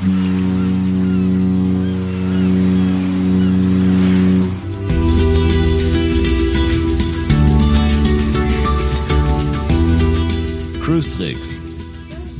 Cruise 0.00 0.14
Tricks, 11.10 11.60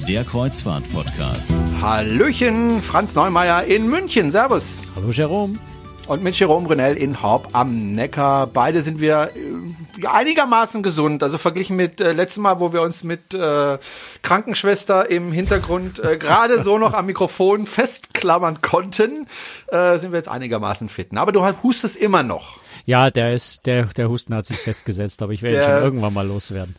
der 0.09 0.25
Kreuzfahrt-Podcast. 0.25 1.53
Hallöchen, 1.83 2.81
Franz 2.81 3.15
Neumeier 3.15 3.65
in 3.65 3.91
München. 3.91 4.31
Servus. 4.31 4.81
Hallo 4.97 5.11
Jerome. 5.11 5.59
Und 6.07 6.23
mit 6.23 6.39
Jerome 6.39 6.67
Brunel 6.67 6.97
in 6.97 7.23
Horb 7.23 7.49
am 7.53 7.93
Neckar. 7.93 8.47
Beide 8.47 8.81
sind 8.81 9.03
wir 9.03 9.33
einigermaßen 10.07 10.83
gesund. 10.83 11.23
Also 11.23 11.39
verglichen 11.39 11.77
mit 11.77 12.01
äh, 12.01 12.13
letztem 12.13 12.43
Mal, 12.43 12.61
wo 12.61 12.73
wir 12.73 12.83
uns 12.83 13.05
mit 13.05 13.35
äh, 13.35 13.79
Krankenschwester 14.23 15.11
im 15.11 15.33
Hintergrund 15.33 15.99
äh, 15.99 16.17
gerade 16.17 16.61
so 16.63 16.79
noch 16.79 16.95
am 16.95 17.07
Mikrofon 17.07 17.67
festklammern 17.67 18.61
konnten, 18.61 19.27
äh, 19.69 19.99
sind 19.99 20.13
wir 20.13 20.19
jetzt 20.19 20.29
einigermaßen 20.29 20.89
fit. 20.89 21.09
Aber 21.15 21.33
du 21.33 21.45
hustest 21.63 21.97
immer 21.97 22.23
noch. 22.23 22.59
Ja, 22.87 23.11
der 23.11 23.35
ist, 23.35 23.67
der, 23.67 23.87
der 23.87 24.09
Husten 24.09 24.35
hat 24.35 24.47
sich 24.47 24.59
festgesetzt, 24.59 25.23
aber 25.23 25.33
ich 25.33 25.43
werde 25.43 25.59
ihn 25.59 25.63
schon 25.65 25.83
irgendwann 25.83 26.15
mal 26.15 26.27
loswerden. 26.27 26.77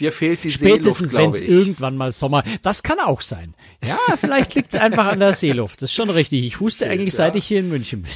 Dir 0.00 0.12
fehlt 0.12 0.42
die 0.42 0.50
Spätestens, 0.50 1.12
wenn 1.12 1.30
es 1.30 1.40
irgendwann 1.40 1.96
mal 1.96 2.10
Sommer. 2.10 2.42
Das 2.62 2.82
kann 2.82 2.98
auch 2.98 3.20
sein. 3.20 3.54
Ja, 3.84 3.98
vielleicht 4.16 4.54
liegt 4.54 4.74
es 4.74 4.80
einfach 4.80 5.06
an 5.06 5.20
der 5.20 5.32
Seeluft. 5.32 5.82
Das 5.82 5.90
ist 5.90 5.94
schon 5.94 6.10
richtig. 6.10 6.44
Ich 6.44 6.58
huste 6.60 6.88
eigentlich, 6.88 7.14
ja. 7.14 7.18
seit 7.18 7.36
ich 7.36 7.46
hier 7.46 7.60
in 7.60 7.68
München 7.68 8.02
bin. 8.02 8.12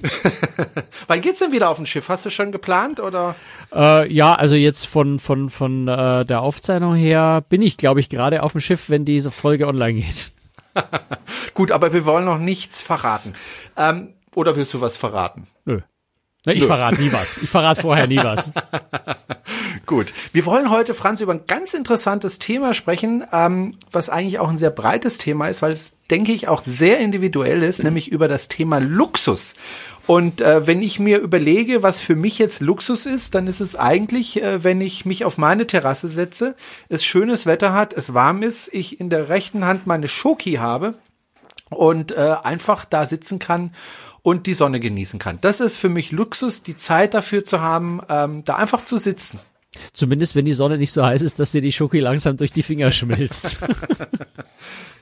Wann 1.06 1.20
geht's 1.20 1.40
denn 1.40 1.52
wieder 1.52 1.68
auf 1.68 1.78
ein 1.78 1.86
Schiff? 1.86 2.08
Hast 2.08 2.24
du 2.24 2.30
schon 2.30 2.52
geplant 2.52 3.00
oder? 3.00 3.34
Äh, 3.74 4.12
ja, 4.12 4.34
also 4.34 4.54
jetzt 4.54 4.86
von 4.86 5.18
von 5.18 5.50
von 5.50 5.88
äh, 5.88 6.24
der 6.24 6.40
Aufzeichnung 6.40 6.94
her 6.94 7.44
bin 7.48 7.62
ich, 7.62 7.76
glaube 7.76 8.00
ich, 8.00 8.08
gerade 8.08 8.42
auf 8.42 8.52
dem 8.52 8.60
Schiff, 8.60 8.90
wenn 8.90 9.04
diese 9.04 9.30
Folge 9.30 9.66
online 9.66 10.00
geht. 10.00 10.32
Gut, 11.54 11.72
aber 11.72 11.92
wir 11.92 12.04
wollen 12.04 12.24
noch 12.24 12.38
nichts 12.38 12.80
verraten. 12.80 13.32
Ähm, 13.76 14.14
oder 14.34 14.56
willst 14.56 14.72
du 14.74 14.80
was 14.80 14.96
verraten? 14.96 15.48
Nö. 15.64 15.80
Ne, 16.46 16.54
ich 16.54 16.64
verrate 16.64 17.00
nie 17.00 17.12
was. 17.12 17.38
Ich 17.38 17.50
verrate 17.50 17.82
vorher 17.82 18.06
nie 18.06 18.18
was. 18.18 18.52
Gut. 19.88 20.12
Wir 20.34 20.44
wollen 20.44 20.68
heute, 20.68 20.92
Franz, 20.92 21.22
über 21.22 21.32
ein 21.32 21.46
ganz 21.46 21.72
interessantes 21.72 22.38
Thema 22.38 22.74
sprechen, 22.74 23.24
ähm, 23.32 23.74
was 23.90 24.10
eigentlich 24.10 24.38
auch 24.38 24.50
ein 24.50 24.58
sehr 24.58 24.68
breites 24.68 25.16
Thema 25.16 25.48
ist, 25.48 25.62
weil 25.62 25.72
es, 25.72 25.94
denke 26.10 26.32
ich, 26.32 26.46
auch 26.46 26.62
sehr 26.62 26.98
individuell 26.98 27.62
ist, 27.62 27.82
nämlich 27.82 28.12
über 28.12 28.28
das 28.28 28.48
Thema 28.48 28.80
Luxus. 28.80 29.54
Und 30.06 30.42
äh, 30.42 30.66
wenn 30.66 30.82
ich 30.82 31.00
mir 31.00 31.20
überlege, 31.20 31.82
was 31.82 32.00
für 32.00 32.16
mich 32.16 32.38
jetzt 32.38 32.60
Luxus 32.60 33.06
ist, 33.06 33.34
dann 33.34 33.46
ist 33.46 33.60
es 33.60 33.76
eigentlich, 33.76 34.42
äh, 34.42 34.62
wenn 34.62 34.82
ich 34.82 35.06
mich 35.06 35.24
auf 35.24 35.38
meine 35.38 35.66
Terrasse 35.66 36.08
setze, 36.08 36.54
es 36.90 37.02
schönes 37.02 37.46
Wetter 37.46 37.72
hat, 37.72 37.94
es 37.94 38.12
warm 38.12 38.42
ist, 38.42 38.68
ich 38.74 39.00
in 39.00 39.08
der 39.08 39.30
rechten 39.30 39.64
Hand 39.64 39.86
meine 39.86 40.08
Schoki 40.08 40.56
habe 40.56 40.96
und 41.70 42.12
äh, 42.12 42.36
einfach 42.42 42.84
da 42.84 43.06
sitzen 43.06 43.38
kann 43.38 43.72
und 44.20 44.46
die 44.46 44.52
Sonne 44.52 44.80
genießen 44.80 45.18
kann. 45.18 45.38
Das 45.40 45.60
ist 45.62 45.78
für 45.78 45.88
mich 45.88 46.12
Luxus, 46.12 46.62
die 46.62 46.76
Zeit 46.76 47.14
dafür 47.14 47.46
zu 47.46 47.62
haben, 47.62 48.02
ähm, 48.10 48.44
da 48.44 48.56
einfach 48.56 48.84
zu 48.84 48.98
sitzen. 48.98 49.40
Zumindest 49.92 50.34
wenn 50.34 50.44
die 50.44 50.52
Sonne 50.52 50.78
nicht 50.78 50.92
so 50.92 51.04
heiß 51.04 51.22
ist, 51.22 51.38
dass 51.38 51.52
dir 51.52 51.60
die 51.60 51.72
Schoki 51.72 52.00
langsam 52.00 52.36
durch 52.36 52.52
die 52.52 52.62
Finger 52.62 52.90
schmilzt. 52.92 53.58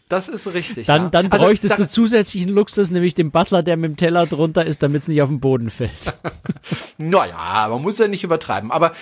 Das 0.08 0.28
ist 0.28 0.46
richtig. 0.54 0.86
Dann, 0.86 1.04
ja. 1.04 1.10
dann 1.10 1.32
also, 1.32 1.44
bräuchtest 1.44 1.72
da, 1.72 1.76
du 1.78 1.88
zusätzlichen 1.88 2.52
Luxus, 2.52 2.92
nämlich 2.92 3.14
den 3.14 3.32
Butler, 3.32 3.64
der 3.64 3.76
mit 3.76 3.90
dem 3.90 3.96
Teller 3.96 4.26
drunter 4.26 4.64
ist, 4.64 4.82
damit 4.82 5.02
es 5.02 5.08
nicht 5.08 5.20
auf 5.20 5.28
den 5.28 5.40
Boden 5.40 5.68
fällt. 5.68 6.16
naja, 6.98 7.66
man 7.68 7.82
muss 7.82 7.98
ja 7.98 8.06
nicht 8.06 8.22
übertreiben. 8.22 8.70
Aber 8.70 8.92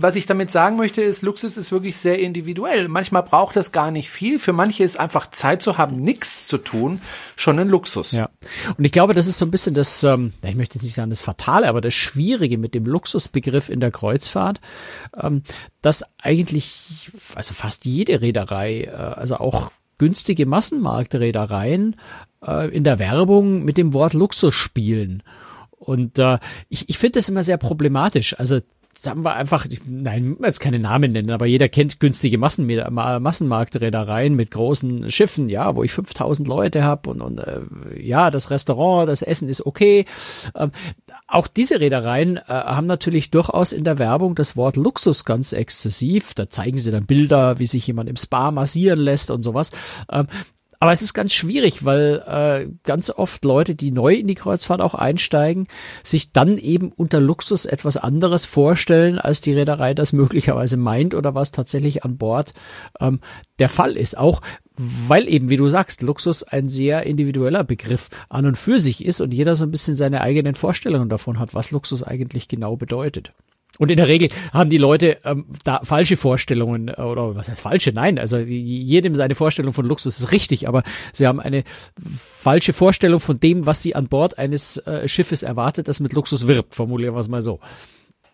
was 0.00 0.14
ich 0.14 0.26
damit 0.26 0.52
sagen 0.52 0.76
möchte, 0.76 1.02
ist, 1.02 1.22
Luxus 1.22 1.56
ist 1.56 1.72
wirklich 1.72 1.98
sehr 1.98 2.20
individuell. 2.20 2.86
Manchmal 2.86 3.24
braucht 3.24 3.56
es 3.56 3.72
gar 3.72 3.90
nicht 3.90 4.10
viel. 4.10 4.38
Für 4.38 4.52
manche 4.52 4.84
ist 4.84 4.98
einfach 4.98 5.28
Zeit 5.30 5.60
zu 5.60 5.76
haben, 5.76 5.96
nichts 5.96 6.46
zu 6.46 6.58
tun, 6.58 7.00
schon 7.34 7.58
ein 7.58 7.68
Luxus. 7.68 8.12
Ja. 8.12 8.30
Und 8.76 8.84
ich 8.84 8.92
glaube, 8.92 9.12
das 9.12 9.26
ist 9.26 9.38
so 9.38 9.44
ein 9.44 9.50
bisschen 9.50 9.74
das, 9.74 10.04
ähm, 10.04 10.34
ich 10.42 10.54
möchte 10.54 10.76
jetzt 10.76 10.84
nicht 10.84 10.94
sagen 10.94 11.10
das 11.10 11.20
Fatale, 11.20 11.68
aber 11.68 11.80
das 11.80 11.94
Schwierige 11.94 12.58
mit 12.58 12.74
dem 12.74 12.86
Luxusbegriff 12.86 13.68
in 13.68 13.80
der 13.80 13.90
Kreuzfahrt, 13.90 14.60
ähm, 15.20 15.42
dass 15.82 16.04
eigentlich, 16.22 17.10
also 17.34 17.52
fast 17.52 17.84
jede 17.84 18.20
Reederei, 18.20 18.82
äh, 18.82 18.90
also 18.90 19.38
auch 19.38 19.72
günstige 19.98 20.46
Massenmarktreedereien 20.46 21.96
äh, 22.46 22.68
in 22.68 22.84
der 22.84 23.00
Werbung 23.00 23.64
mit 23.64 23.76
dem 23.76 23.92
Wort 23.94 24.14
Luxus 24.14 24.54
spielen. 24.54 25.24
Und 25.70 26.20
äh, 26.20 26.38
ich, 26.68 26.88
ich 26.88 26.98
finde 26.98 27.18
das 27.18 27.28
immer 27.28 27.42
sehr 27.42 27.56
problematisch. 27.56 28.38
Also 28.38 28.60
sagen 29.00 29.24
wir 29.24 29.36
einfach, 29.36 29.64
nein, 29.86 30.36
jetzt 30.42 30.58
keine 30.58 30.80
Namen 30.80 31.12
nennen, 31.12 31.30
aber 31.30 31.46
jeder 31.46 31.68
kennt 31.68 32.00
günstige 32.00 32.36
Massen, 32.36 32.66
Massenmarktreedereien 32.66 34.34
mit 34.34 34.50
großen 34.50 35.08
Schiffen, 35.12 35.48
ja, 35.48 35.76
wo 35.76 35.84
ich 35.84 35.92
5000 35.92 36.48
Leute 36.48 36.82
habe 36.82 37.10
und, 37.10 37.20
und 37.20 37.38
äh, 37.38 37.60
ja, 37.94 38.32
das 38.32 38.50
Restaurant, 38.50 39.08
das 39.08 39.22
Essen 39.22 39.48
ist 39.48 39.64
okay. 39.64 40.04
Ähm, 40.56 40.72
auch 41.28 41.46
diese 41.46 41.78
Reedereien 41.78 42.38
äh, 42.38 42.42
haben 42.48 42.88
natürlich 42.88 43.30
durchaus 43.30 43.72
in 43.72 43.84
der 43.84 44.00
Werbung 44.00 44.34
das 44.34 44.56
Wort 44.56 44.76
Luxus 44.76 45.24
ganz 45.24 45.52
exzessiv. 45.52 46.34
Da 46.34 46.48
zeigen 46.48 46.78
sie 46.78 46.90
dann 46.90 47.06
Bilder, 47.06 47.60
wie 47.60 47.66
sich 47.66 47.86
jemand 47.86 48.10
im 48.10 48.16
Spa 48.16 48.50
massieren 48.50 48.98
lässt 48.98 49.30
und 49.30 49.44
sowas. 49.44 49.70
Ähm, 50.10 50.26
aber 50.80 50.92
es 50.92 51.02
ist 51.02 51.12
ganz 51.12 51.32
schwierig, 51.32 51.84
weil 51.84 52.22
äh, 52.26 52.70
ganz 52.84 53.10
oft 53.10 53.44
Leute, 53.44 53.74
die 53.74 53.90
neu 53.90 54.14
in 54.14 54.28
die 54.28 54.36
Kreuzfahrt 54.36 54.80
auch 54.80 54.94
einsteigen, 54.94 55.66
sich 56.04 56.32
dann 56.32 56.56
eben 56.56 56.92
unter 56.92 57.20
Luxus 57.20 57.66
etwas 57.66 57.96
anderes 57.96 58.46
vorstellen, 58.46 59.18
als 59.18 59.40
die 59.40 59.54
Reederei 59.54 59.92
das 59.94 60.12
möglicherweise 60.12 60.76
meint 60.76 61.14
oder 61.14 61.34
was 61.34 61.50
tatsächlich 61.50 62.04
an 62.04 62.16
Bord 62.16 62.54
ähm, 63.00 63.20
der 63.58 63.68
Fall 63.68 63.96
ist. 63.96 64.16
Auch 64.16 64.40
weil 64.76 65.28
eben, 65.28 65.48
wie 65.48 65.56
du 65.56 65.68
sagst, 65.68 66.02
Luxus 66.02 66.44
ein 66.44 66.68
sehr 66.68 67.02
individueller 67.04 67.64
Begriff 67.64 68.08
an 68.28 68.46
und 68.46 68.56
für 68.56 68.78
sich 68.78 69.04
ist 69.04 69.20
und 69.20 69.34
jeder 69.34 69.56
so 69.56 69.64
ein 69.64 69.72
bisschen 69.72 69.96
seine 69.96 70.20
eigenen 70.20 70.54
Vorstellungen 70.54 71.08
davon 71.08 71.40
hat, 71.40 71.54
was 71.54 71.72
Luxus 71.72 72.04
eigentlich 72.04 72.46
genau 72.46 72.76
bedeutet. 72.76 73.32
Und 73.78 73.90
in 73.90 73.96
der 73.96 74.08
Regel 74.08 74.28
haben 74.52 74.70
die 74.70 74.78
Leute 74.78 75.18
ähm, 75.24 75.46
da 75.62 75.80
falsche 75.84 76.16
Vorstellungen 76.16 76.88
äh, 76.88 77.00
oder 77.00 77.36
was 77.36 77.48
heißt 77.48 77.60
falsche? 77.60 77.92
Nein, 77.92 78.18
also 78.18 78.38
jedem 78.38 79.14
seine 79.14 79.34
Vorstellung 79.34 79.72
von 79.72 79.84
Luxus 79.84 80.18
ist 80.18 80.32
richtig, 80.32 80.66
aber 80.66 80.82
sie 81.12 81.26
haben 81.26 81.38
eine 81.38 81.62
falsche 82.16 82.72
Vorstellung 82.72 83.20
von 83.20 83.38
dem, 83.38 83.66
was 83.66 83.82
sie 83.82 83.94
an 83.94 84.08
Bord 84.08 84.38
eines 84.38 84.78
äh, 84.78 85.06
Schiffes 85.08 85.42
erwartet, 85.42 85.86
das 85.86 86.00
mit 86.00 86.12
Luxus 86.12 86.48
wirbt. 86.48 86.74
Formulieren 86.74 87.14
wir 87.14 87.20
es 87.20 87.28
mal 87.28 87.42
so. 87.42 87.60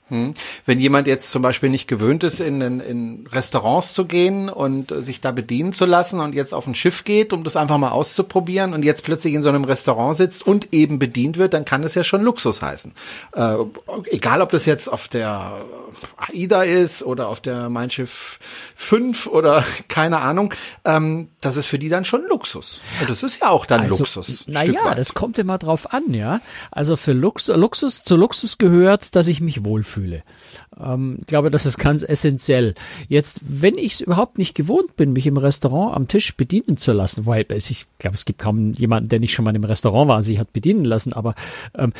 Hm. 0.08 0.34
Wenn 0.66 0.78
jemand 0.78 1.06
jetzt 1.06 1.30
zum 1.30 1.40
Beispiel 1.40 1.70
nicht 1.70 1.88
gewöhnt 1.88 2.24
ist, 2.24 2.40
in, 2.40 2.60
in, 2.60 2.80
in 2.80 3.26
Restaurants 3.32 3.94
zu 3.94 4.04
gehen 4.04 4.50
und 4.50 4.92
sich 4.98 5.22
da 5.22 5.32
bedienen 5.32 5.72
zu 5.72 5.86
lassen 5.86 6.20
und 6.20 6.34
jetzt 6.34 6.52
auf 6.52 6.66
ein 6.66 6.74
Schiff 6.74 7.04
geht, 7.04 7.32
um 7.32 7.42
das 7.42 7.56
einfach 7.56 7.78
mal 7.78 7.90
auszuprobieren 7.90 8.74
und 8.74 8.84
jetzt 8.84 9.02
plötzlich 9.02 9.32
in 9.32 9.42
so 9.42 9.48
einem 9.48 9.64
Restaurant 9.64 10.14
sitzt 10.14 10.46
und 10.46 10.74
eben 10.74 10.98
bedient 10.98 11.38
wird, 11.38 11.54
dann 11.54 11.64
kann 11.64 11.82
es 11.82 11.94
ja 11.94 12.04
schon 12.04 12.22
Luxus 12.22 12.60
heißen. 12.60 12.92
Äh, 13.34 13.56
egal, 14.10 14.42
ob 14.42 14.50
das 14.50 14.66
jetzt 14.66 14.88
auf 14.88 15.08
der 15.08 15.54
AIDA 16.18 16.64
ist 16.64 17.02
oder 17.02 17.28
auf 17.28 17.40
der 17.40 17.70
Mein 17.70 17.90
Schiff 17.90 18.38
5 18.74 19.26
oder 19.26 19.64
keine 19.88 20.20
Ahnung, 20.20 20.52
ähm, 20.84 21.28
das 21.40 21.56
ist 21.56 21.66
für 21.66 21.78
die 21.78 21.88
dann 21.88 22.04
schon 22.04 22.26
Luxus. 22.28 22.82
Und 23.00 23.08
das 23.08 23.22
ist 23.22 23.40
ja 23.40 23.48
auch 23.48 23.64
dann 23.64 23.80
also, 23.80 24.04
Luxus. 24.04 24.46
Naja, 24.48 24.94
das 24.94 25.14
kommt 25.14 25.38
immer 25.38 25.56
drauf 25.56 25.94
an, 25.94 26.12
ja. 26.12 26.42
Also 26.70 26.96
für 26.96 27.12
Lux 27.12 27.48
Luxus, 27.48 28.04
zu 28.04 28.16
Luxus 28.16 28.58
gehört, 28.58 29.16
dass 29.16 29.28
ich 29.28 29.40
mich 29.40 29.64
wohlfühle 29.64 30.03
fühle. 30.04 30.22
Ähm, 30.78 31.18
ich 31.20 31.26
glaube, 31.26 31.50
das 31.50 31.66
ist 31.66 31.78
ganz 31.78 32.02
essentiell. 32.02 32.74
Jetzt, 33.08 33.40
wenn 33.46 33.78
ich 33.78 33.94
es 33.94 34.00
überhaupt 34.00 34.38
nicht 34.38 34.54
gewohnt 34.54 34.96
bin, 34.96 35.12
mich 35.12 35.26
im 35.26 35.36
Restaurant 35.36 35.96
am 35.96 36.08
Tisch 36.08 36.36
bedienen 36.36 36.76
zu 36.76 36.92
lassen, 36.92 37.26
weil 37.26 37.46
ich 37.50 37.86
glaube, 37.98 38.14
es 38.14 38.24
gibt 38.24 38.38
kaum 38.38 38.72
jemanden, 38.72 39.08
der 39.08 39.20
nicht 39.20 39.32
schon 39.32 39.44
mal 39.44 39.56
im 39.56 39.64
Restaurant 39.64 40.08
war 40.08 40.22
sich 40.22 40.38
hat 40.38 40.52
bedienen 40.52 40.84
lassen, 40.84 41.12
aber 41.12 41.34
ähm, 41.76 41.92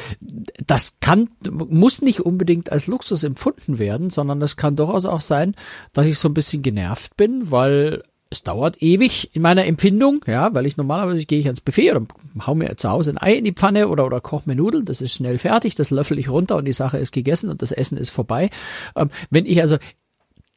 das 0.66 0.98
kann, 1.00 1.28
muss 1.50 2.02
nicht 2.02 2.20
unbedingt 2.20 2.70
als 2.72 2.86
Luxus 2.86 3.24
empfunden 3.24 3.78
werden, 3.78 4.10
sondern 4.10 4.40
es 4.42 4.56
kann 4.56 4.76
durchaus 4.76 5.06
auch 5.06 5.20
sein, 5.20 5.54
dass 5.92 6.06
ich 6.06 6.18
so 6.18 6.28
ein 6.28 6.34
bisschen 6.34 6.62
genervt 6.62 7.16
bin, 7.16 7.50
weil 7.50 8.02
es 8.34 8.42
dauert 8.42 8.82
ewig 8.82 9.34
in 9.34 9.42
meiner 9.42 9.64
Empfindung, 9.64 10.24
ja, 10.26 10.52
weil 10.54 10.66
ich 10.66 10.76
normalerweise 10.76 11.24
gehe 11.24 11.38
ich 11.38 11.46
ans 11.46 11.60
Buffet 11.60 11.92
oder 11.92 12.06
hau 12.46 12.54
mir 12.54 12.76
zu 12.76 12.90
Hause 12.90 13.10
ein 13.10 13.18
Ei 13.18 13.34
in 13.34 13.44
die 13.44 13.52
Pfanne 13.52 13.88
oder, 13.88 14.04
oder 14.04 14.20
koche 14.20 14.42
mir 14.46 14.56
Nudeln, 14.56 14.84
das 14.84 15.00
ist 15.00 15.14
schnell 15.14 15.38
fertig, 15.38 15.74
das 15.74 15.90
löffel 15.90 16.18
ich 16.18 16.28
runter 16.28 16.56
und 16.56 16.64
die 16.66 16.72
Sache 16.72 16.98
ist 16.98 17.12
gegessen 17.12 17.50
und 17.50 17.62
das 17.62 17.72
Essen 17.72 17.96
ist 17.96 18.10
vorbei. 18.10 18.50
Ähm, 18.96 19.10
wenn 19.30 19.46
ich 19.46 19.60
also 19.60 19.78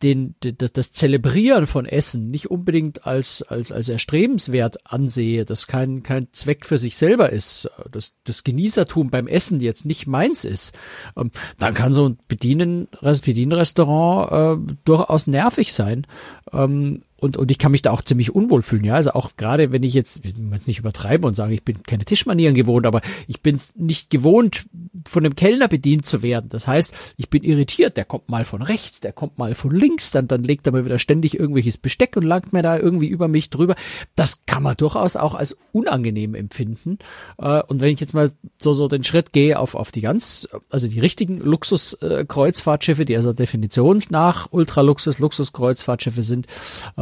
den, 0.03 0.35
das, 0.39 0.71
das 0.73 0.91
Zelebrieren 0.91 1.65
von 1.65 1.85
Essen 1.85 2.29
nicht 2.29 2.51
unbedingt 2.51 3.07
als, 3.07 3.41
als, 3.41 3.71
als 3.71 3.89
erstrebenswert 3.89 4.77
ansehe, 4.85 5.43
das 5.43 5.65
kein, 5.65 6.03
kein 6.03 6.27
Zweck 6.33 6.65
für 6.65 6.77
sich 6.77 6.95
selber 6.95 7.31
ist, 7.31 7.69
dass 7.91 8.13
das 8.23 8.43
Genießertum 8.43 9.09
beim 9.09 9.27
Essen 9.27 9.59
jetzt 9.59 9.85
nicht 9.85 10.05
meins 10.05 10.45
ist, 10.45 10.77
ähm, 11.15 11.31
dann 11.57 11.73
kann 11.73 11.93
so 11.93 12.09
ein 12.09 12.19
Bedienen, 12.27 12.87
Bedienrestaurant 13.01 14.69
äh, 14.69 14.73
durchaus 14.85 15.25
nervig 15.25 15.73
sein. 15.73 16.05
Ähm, 16.53 17.01
und, 17.19 17.37
und 17.37 17.49
ich 17.51 17.57
kann 17.57 17.71
mich 17.71 17.81
da 17.81 17.91
auch 17.91 18.01
ziemlich 18.01 18.33
unwohl 18.33 18.61
fühlen, 18.61 18.83
ja. 18.83 18.95
Also 18.95 19.11
auch 19.11 19.31
gerade 19.37 19.71
wenn 19.71 19.83
ich 19.83 19.93
jetzt, 19.93 20.23
ich 20.23 20.35
jetzt 20.51 20.67
nicht 20.67 20.79
übertreibe 20.79 21.27
und 21.27 21.35
sage, 21.35 21.53
ich 21.53 21.63
bin 21.63 21.83
keine 21.83 22.05
Tischmanieren 22.05 22.53
gewohnt, 22.53 22.85
aber 22.85 23.01
ich 23.27 23.41
bin 23.41 23.59
nicht 23.75 24.09
gewohnt, 24.09 24.65
von 25.07 25.25
einem 25.25 25.35
Kellner 25.35 25.67
bedient 25.67 26.05
zu 26.05 26.21
werden. 26.21 26.49
Das 26.49 26.67
heißt, 26.67 27.15
ich 27.17 27.29
bin 27.29 27.43
irritiert, 27.43 27.97
der 27.97 28.05
kommt 28.05 28.29
mal 28.29 28.45
von 28.45 28.61
rechts, 28.61 28.99
der 28.99 29.13
kommt 29.13 29.37
mal 29.37 29.55
von 29.55 29.71
links, 29.71 30.11
dann, 30.11 30.27
dann 30.27 30.43
legt 30.43 30.67
er 30.67 30.73
mir 30.73 30.85
wieder 30.85 30.99
ständig 30.99 31.39
irgendwelches 31.39 31.77
Besteck 31.77 32.15
und 32.17 32.23
langt 32.23 32.53
mir 32.53 32.61
da 32.61 32.77
irgendwie 32.77 33.07
über 33.07 33.27
mich 33.27 33.49
drüber. 33.49 33.75
Das 34.15 34.45
kann 34.45 34.63
man 34.63 34.75
durchaus 34.77 35.15
auch 35.15 35.33
als 35.35 35.57
unangenehm 35.71 36.35
empfinden. 36.35 36.99
Äh, 37.39 37.63
und 37.63 37.81
wenn 37.81 37.93
ich 37.93 37.99
jetzt 37.99 38.13
mal 38.13 38.31
so, 38.57 38.73
so 38.73 38.87
den 38.87 39.03
Schritt 39.03 39.33
gehe 39.33 39.57
auf, 39.57 39.75
auf 39.75 39.91
die 39.91 40.01
ganz, 40.01 40.47
also 40.69 40.87
die 40.87 40.99
richtigen 40.99 41.39
Luxus-Kreuzfahrtschiffe, 41.39 43.05
die 43.05 43.15
also 43.15 43.33
Definition 43.33 44.03
nach 44.09 44.49
Ultraluxus, 44.51 45.19
Luxus-Kreuzfahrtschiffe 45.19 46.21
sind, 46.21 46.47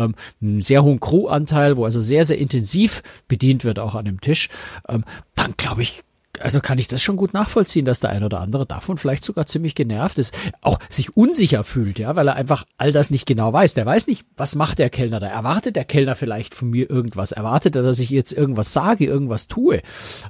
ähm, 0.06 0.16
einen 0.42 0.62
sehr 0.62 0.84
hohen 0.84 1.00
Crew-Anteil, 1.00 1.78
wo 1.78 1.86
also 1.86 2.00
sehr, 2.02 2.26
sehr 2.26 2.38
intensiv 2.38 3.04
bedient 3.28 3.64
wird 3.64 3.80
auch 3.80 3.96
an 3.96 4.06
dem 4.06 4.22
Tisch, 4.22 4.50
ähm, 4.88 5.04
dann 5.36 5.54
glaube 5.58 5.82
ich, 5.82 6.04
also 6.42 6.60
kann 6.60 6.78
ich 6.78 6.88
das 6.88 7.02
schon 7.02 7.16
gut 7.16 7.34
nachvollziehen, 7.34 7.86
dass 7.86 8.00
der 8.00 8.10
ein 8.10 8.24
oder 8.24 8.42
andere 8.42 8.66
davon 8.66 8.98
vielleicht 8.98 9.24
sogar 9.24 9.46
ziemlich 9.46 9.76
genervt 9.76 10.18
ist, 10.18 10.34
auch 10.62 10.80
sich 10.90 11.16
unsicher 11.16 11.64
fühlt, 11.64 12.00
ja, 12.00 12.16
weil 12.16 12.28
er 12.28 12.36
einfach 12.36 12.66
all 12.78 12.92
das 12.92 13.10
nicht 13.10 13.26
genau 13.26 13.54
weiß. 13.54 13.74
Der 13.74 13.86
weiß 13.86 14.08
nicht, 14.08 14.26
was 14.36 14.56
macht 14.56 14.80
der 14.80 14.90
Kellner 14.90 15.20
da? 15.20 15.28
Erwartet 15.28 15.76
der 15.76 15.86
Kellner 15.86 16.16
vielleicht 16.16 16.54
von 16.54 16.70
mir 16.70 16.90
irgendwas? 16.90 17.32
Erwartet 17.32 17.76
er, 17.76 17.84
dass 17.84 18.00
ich 18.00 18.10
jetzt 18.10 18.34
irgendwas 18.34 18.74
sage, 18.74 19.06
irgendwas 19.06 19.48
tue? 19.48 19.82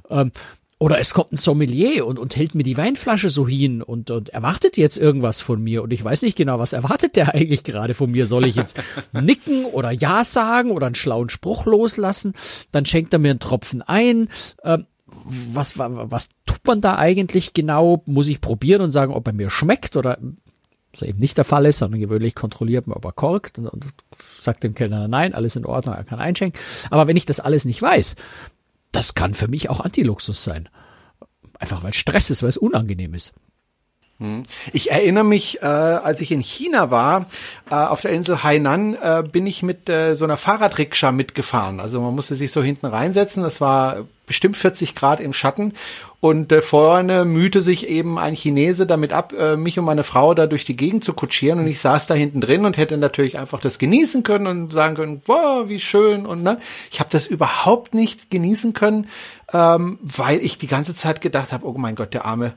Ähm, 0.08 0.32
oder 0.78 0.98
es 0.98 1.14
kommt 1.14 1.32
ein 1.32 1.36
Sommelier 1.38 2.06
und, 2.06 2.18
und 2.18 2.36
hält 2.36 2.54
mir 2.54 2.62
die 2.62 2.76
Weinflasche 2.76 3.30
so 3.30 3.48
hin 3.48 3.82
und, 3.82 4.10
und 4.10 4.28
erwartet 4.30 4.76
jetzt 4.76 4.98
irgendwas 4.98 5.40
von 5.40 5.62
mir 5.62 5.82
und 5.82 5.92
ich 5.92 6.04
weiß 6.04 6.20
nicht 6.22 6.36
genau, 6.36 6.58
was 6.58 6.74
erwartet 6.74 7.16
der 7.16 7.34
eigentlich 7.34 7.64
gerade 7.64 7.94
von 7.94 8.10
mir. 8.10 8.26
Soll 8.26 8.46
ich 8.46 8.56
jetzt 8.56 8.78
nicken 9.12 9.64
oder 9.64 9.90
Ja 9.90 10.24
sagen 10.24 10.70
oder 10.70 10.86
einen 10.86 10.94
schlauen 10.94 11.30
Spruch 11.30 11.64
loslassen? 11.64 12.34
Dann 12.72 12.84
schenkt 12.84 13.12
er 13.14 13.18
mir 13.18 13.30
einen 13.30 13.40
Tropfen 13.40 13.80
ein. 13.80 14.28
Ähm, 14.64 14.86
was, 15.24 15.78
was, 15.78 15.90
was 15.94 16.28
tut 16.44 16.64
man 16.66 16.80
da 16.80 16.96
eigentlich 16.96 17.54
genau? 17.54 18.02
Muss 18.06 18.28
ich 18.28 18.40
probieren 18.40 18.82
und 18.82 18.90
sagen, 18.90 19.14
ob 19.14 19.26
er 19.26 19.32
mir 19.32 19.50
schmeckt 19.50 19.96
oder 19.96 20.18
was 20.92 21.08
eben 21.08 21.18
nicht 21.18 21.38
der 21.38 21.44
Fall 21.44 21.66
ist, 21.66 21.78
sondern 21.78 22.00
gewöhnlich 22.00 22.34
kontrolliert 22.34 22.86
man, 22.86 22.96
ob 22.96 23.04
er 23.04 23.12
korkt 23.12 23.58
und, 23.58 23.66
und 23.66 23.86
sagt 24.40 24.62
dem 24.62 24.74
Kellner 24.74 25.08
nein, 25.08 25.34
alles 25.34 25.56
in 25.56 25.64
Ordnung, 25.64 25.94
er 25.94 26.04
kann 26.04 26.18
einschenken. 26.18 26.60
Aber 26.90 27.06
wenn 27.06 27.16
ich 27.16 27.26
das 27.26 27.40
alles 27.40 27.64
nicht 27.64 27.80
weiß, 27.80 28.16
das 28.92 29.14
kann 29.14 29.34
für 29.34 29.48
mich 29.48 29.68
auch 29.68 29.80
Antiluxus 29.80 30.42
sein. 30.42 30.68
Einfach 31.58 31.82
weil 31.82 31.92
Stress 31.92 32.30
ist, 32.30 32.42
weil 32.42 32.50
es 32.50 32.56
unangenehm 32.56 33.14
ist. 33.14 33.34
Hm. 34.18 34.44
Ich 34.72 34.90
erinnere 34.90 35.24
mich, 35.24 35.62
äh, 35.62 35.66
als 35.66 36.22
ich 36.22 36.32
in 36.32 36.40
China 36.40 36.90
war, 36.90 37.26
äh, 37.70 37.74
auf 37.74 38.00
der 38.00 38.12
Insel 38.12 38.42
Hainan, 38.42 38.94
äh, 38.94 39.22
bin 39.30 39.46
ich 39.46 39.62
mit 39.62 39.90
äh, 39.90 40.14
so 40.14 40.24
einer 40.24 40.38
Fahrradrikscha 40.38 41.12
mitgefahren. 41.12 41.80
Also 41.80 42.00
man 42.00 42.14
musste 42.14 42.34
sich 42.34 42.50
so 42.50 42.62
hinten 42.62 42.86
reinsetzen. 42.86 43.42
Das 43.42 43.60
war 43.60 44.06
bestimmt 44.24 44.56
40 44.56 44.94
Grad 44.94 45.20
im 45.20 45.34
Schatten. 45.34 45.74
Und 46.20 46.50
äh, 46.50 46.62
vorne 46.62 47.26
mühte 47.26 47.60
sich 47.60 47.88
eben 47.88 48.18
ein 48.18 48.34
Chinese 48.34 48.86
damit 48.86 49.12
ab, 49.12 49.34
äh, 49.38 49.56
mich 49.56 49.78
und 49.78 49.84
meine 49.84 50.02
Frau 50.02 50.32
da 50.32 50.46
durch 50.46 50.64
die 50.64 50.76
Gegend 50.76 51.04
zu 51.04 51.12
kutschieren. 51.12 51.60
Und 51.60 51.66
ich 51.66 51.78
saß 51.80 52.06
da 52.06 52.14
hinten 52.14 52.40
drin 52.40 52.64
und 52.64 52.78
hätte 52.78 52.96
natürlich 52.96 53.38
einfach 53.38 53.60
das 53.60 53.78
genießen 53.78 54.22
können 54.22 54.46
und 54.46 54.72
sagen 54.72 54.96
können, 54.96 55.22
wow, 55.26 55.68
wie 55.68 55.78
schön. 55.78 56.24
Und 56.24 56.42
ne, 56.42 56.58
ich 56.90 57.00
habe 57.00 57.10
das 57.12 57.26
überhaupt 57.26 57.92
nicht 57.92 58.30
genießen 58.30 58.72
können, 58.72 59.08
ähm, 59.52 59.98
weil 60.00 60.38
ich 60.38 60.56
die 60.56 60.68
ganze 60.68 60.94
Zeit 60.94 61.20
gedacht 61.20 61.52
habe, 61.52 61.66
oh 61.66 61.74
mein 61.76 61.94
Gott, 61.94 62.14
der 62.14 62.24
arme 62.24 62.54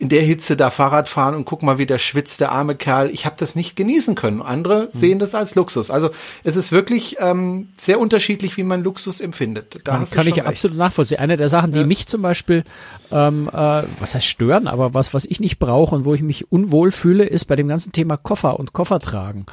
in 0.00 0.08
der 0.08 0.22
Hitze 0.22 0.56
da 0.56 0.70
Fahrrad 0.70 1.08
fahren 1.08 1.34
und 1.34 1.44
guck 1.44 1.62
mal, 1.62 1.76
wie 1.76 1.84
der 1.84 1.98
schwitzt, 1.98 2.40
der 2.40 2.52
arme 2.52 2.74
Kerl. 2.74 3.10
Ich 3.10 3.26
habe 3.26 3.36
das 3.38 3.54
nicht 3.54 3.76
genießen 3.76 4.14
können. 4.14 4.40
Andere 4.40 4.84
hm. 4.84 4.88
sehen 4.92 5.18
das 5.18 5.34
als 5.34 5.54
Luxus. 5.56 5.90
Also 5.90 6.08
es 6.42 6.56
ist 6.56 6.72
wirklich 6.72 7.18
ähm, 7.20 7.68
sehr 7.76 8.00
unterschiedlich, 8.00 8.56
wie 8.56 8.62
man 8.62 8.82
Luxus 8.82 9.20
empfindet. 9.20 9.80
Da 9.84 9.98
kann, 9.98 10.08
kann 10.08 10.26
ich 10.26 10.36
recht. 10.36 10.46
absolut 10.46 10.78
nachvollziehen. 10.78 11.18
Eine 11.18 11.36
der 11.36 11.50
Sachen, 11.50 11.72
die 11.72 11.80
ja. 11.80 11.86
mich 11.86 12.06
zum 12.06 12.22
Beispiel, 12.22 12.64
ähm, 13.12 13.50
äh, 13.52 13.52
was 13.52 14.14
heißt 14.14 14.26
stören, 14.26 14.68
aber 14.68 14.94
was, 14.94 15.12
was 15.12 15.26
ich 15.26 15.38
nicht 15.38 15.58
brauche 15.58 15.94
und 15.94 16.06
wo 16.06 16.14
ich 16.14 16.22
mich 16.22 16.50
unwohl 16.50 16.92
fühle, 16.92 17.24
ist 17.24 17.44
bei 17.44 17.54
dem 17.54 17.68
ganzen 17.68 17.92
Thema 17.92 18.16
Koffer 18.16 18.58
und 18.58 18.72
Koffer 18.72 19.00
tragen. 19.00 19.44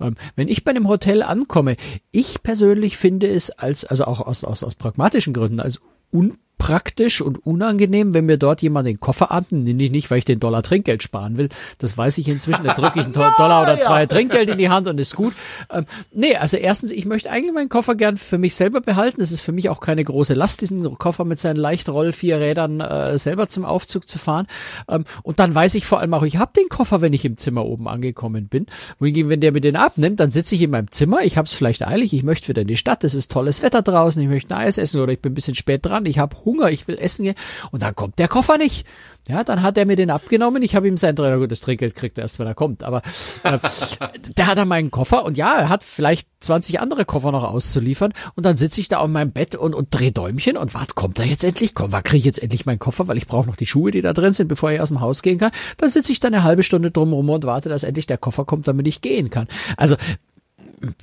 Ähm, 0.00 0.14
wenn 0.36 0.46
ich 0.46 0.62
bei 0.62 0.70
einem 0.70 0.86
Hotel 0.86 1.24
ankomme, 1.24 1.74
ich 2.12 2.44
persönlich 2.44 2.96
finde 2.96 3.26
es 3.26 3.50
als, 3.50 3.84
also 3.84 4.04
auch 4.04 4.20
aus, 4.20 4.44
aus, 4.44 4.62
aus 4.62 4.76
pragmatischen 4.76 5.34
Gründen, 5.34 5.58
als 5.58 5.80
un 6.12 6.38
praktisch 6.58 7.20
und 7.20 7.46
unangenehm, 7.46 8.14
wenn 8.14 8.26
mir 8.26 8.38
dort 8.38 8.62
jemand 8.62 8.88
den 8.88 8.98
Koffer 8.98 9.30
abnimmt. 9.30 9.64
Nicht, 9.64 9.92
nicht, 9.92 10.10
weil 10.10 10.18
ich 10.18 10.24
den 10.24 10.40
Dollar 10.40 10.62
Trinkgeld 10.62 11.02
sparen 11.02 11.36
will. 11.36 11.48
Das 11.78 11.96
weiß 11.96 12.18
ich 12.18 12.28
inzwischen. 12.28 12.64
Da 12.64 12.74
drücke 12.74 13.00
ich 13.00 13.04
einen 13.04 13.12
Dollar 13.12 13.62
oder 13.62 13.78
zwei 13.78 14.02
ja. 14.02 14.06
Trinkgeld 14.06 14.48
in 14.48 14.58
die 14.58 14.70
Hand 14.70 14.88
und 14.88 14.98
ist 14.98 15.16
gut. 15.16 15.34
Ähm, 15.70 15.84
nee, 16.12 16.34
also 16.36 16.56
erstens, 16.56 16.90
ich 16.92 17.04
möchte 17.04 17.30
eigentlich 17.30 17.52
meinen 17.52 17.68
Koffer 17.68 17.94
gern 17.94 18.16
für 18.16 18.38
mich 18.38 18.54
selber 18.54 18.80
behalten. 18.80 19.20
Das 19.20 19.32
ist 19.32 19.42
für 19.42 19.52
mich 19.52 19.68
auch 19.68 19.80
keine 19.80 20.02
große 20.02 20.34
Last, 20.34 20.60
diesen 20.60 20.96
Koffer 20.98 21.24
mit 21.24 21.38
seinen 21.38 21.56
leicht 21.56 21.88
roll 21.88 22.12
vier 22.12 22.40
Rädern 22.40 22.80
äh, 22.80 23.18
selber 23.18 23.48
zum 23.48 23.64
Aufzug 23.64 24.08
zu 24.08 24.18
fahren. 24.18 24.46
Ähm, 24.88 25.04
und 25.22 25.38
dann 25.38 25.54
weiß 25.54 25.74
ich 25.74 25.84
vor 25.84 26.00
allem 26.00 26.14
auch, 26.14 26.22
ich 26.22 26.38
habe 26.38 26.52
den 26.56 26.68
Koffer, 26.68 27.00
wenn 27.00 27.12
ich 27.12 27.24
im 27.24 27.36
Zimmer 27.36 27.66
oben 27.66 27.86
angekommen 27.86 28.48
bin. 28.48 28.66
Wohingegen, 28.98 29.30
wenn 29.30 29.40
der 29.40 29.52
mir 29.52 29.60
den 29.60 29.76
abnimmt, 29.76 30.20
dann 30.20 30.30
sitze 30.30 30.54
ich 30.54 30.62
in 30.62 30.70
meinem 30.70 30.90
Zimmer. 30.90 31.22
Ich 31.22 31.36
habe 31.36 31.46
es 31.46 31.54
vielleicht 31.54 31.86
eilig. 31.86 32.14
Ich 32.14 32.22
möchte 32.22 32.48
wieder 32.48 32.62
in 32.62 32.68
die 32.68 32.76
Stadt. 32.76 33.04
Es 33.04 33.14
ist 33.14 33.30
tolles 33.30 33.62
Wetter 33.62 33.82
draußen. 33.82 34.22
Ich 34.22 34.28
möchte 34.28 34.54
ein 34.54 34.66
Eis 34.66 34.78
essen 34.78 35.00
oder 35.00 35.12
ich 35.12 35.20
bin 35.20 35.32
ein 35.32 35.34
bisschen 35.34 35.54
spät 35.54 35.84
dran. 35.84 36.06
Ich 36.06 36.18
habe 36.18 36.36
Hunger, 36.46 36.70
ich 36.70 36.88
will 36.88 36.96
essen 36.98 37.24
gehen 37.24 37.34
und 37.72 37.82
dann 37.82 37.94
kommt 37.94 38.18
der 38.18 38.28
Koffer 38.28 38.56
nicht. 38.56 38.86
Ja, 39.28 39.42
dann 39.42 39.62
hat 39.62 39.76
er 39.76 39.86
mir 39.86 39.96
den 39.96 40.10
abgenommen. 40.10 40.62
Ich 40.62 40.76
habe 40.76 40.86
ihm 40.86 40.96
sein 40.96 41.16
Trainer, 41.16 41.38
gut, 41.38 41.50
das 41.50 41.60
Trinkgeld 41.60 41.96
kriegt 41.96 42.16
er 42.16 42.22
erst, 42.22 42.38
wenn 42.38 42.46
er 42.46 42.54
kommt. 42.54 42.84
Aber 42.84 43.02
äh, 43.42 43.58
der 44.36 44.46
hat 44.46 44.56
dann 44.56 44.68
meinen 44.68 44.92
Koffer 44.92 45.24
und 45.24 45.36
ja, 45.36 45.52
er 45.56 45.68
hat 45.68 45.82
vielleicht 45.82 46.28
20 46.40 46.80
andere 46.80 47.04
Koffer 47.04 47.32
noch 47.32 47.42
auszuliefern. 47.42 48.14
Und 48.36 48.46
dann 48.46 48.56
sitze 48.56 48.80
ich 48.80 48.86
da 48.86 48.98
auf 48.98 49.08
meinem 49.08 49.32
Bett 49.32 49.56
und, 49.56 49.74
und 49.74 49.88
drehe 49.90 50.12
Däumchen 50.12 50.56
und 50.56 50.74
warte, 50.74 50.94
kommt 50.94 51.18
er 51.18 51.24
jetzt 51.24 51.42
endlich? 51.42 51.74
Komm, 51.74 51.90
wann 51.90 52.04
kriege 52.04 52.18
ich 52.18 52.24
jetzt 52.24 52.42
endlich 52.42 52.66
meinen 52.66 52.78
Koffer, 52.78 53.08
weil 53.08 53.16
ich 53.16 53.26
brauche 53.26 53.48
noch 53.48 53.56
die 53.56 53.66
Schuhe, 53.66 53.90
die 53.90 54.00
da 54.00 54.12
drin 54.12 54.32
sind, 54.32 54.46
bevor 54.46 54.70
ich 54.70 54.80
aus 54.80 54.90
dem 54.90 55.00
Haus 55.00 55.22
gehen 55.22 55.38
kann. 55.38 55.50
Dann 55.76 55.90
sitze 55.90 56.12
ich 56.12 56.20
da 56.20 56.28
eine 56.28 56.44
halbe 56.44 56.62
Stunde 56.62 56.92
drumherum 56.92 57.28
und 57.28 57.44
warte, 57.44 57.68
dass 57.68 57.82
endlich 57.82 58.06
der 58.06 58.18
Koffer 58.18 58.44
kommt, 58.44 58.68
damit 58.68 58.86
ich 58.86 59.00
gehen 59.00 59.30
kann. 59.30 59.48
Also 59.76 59.96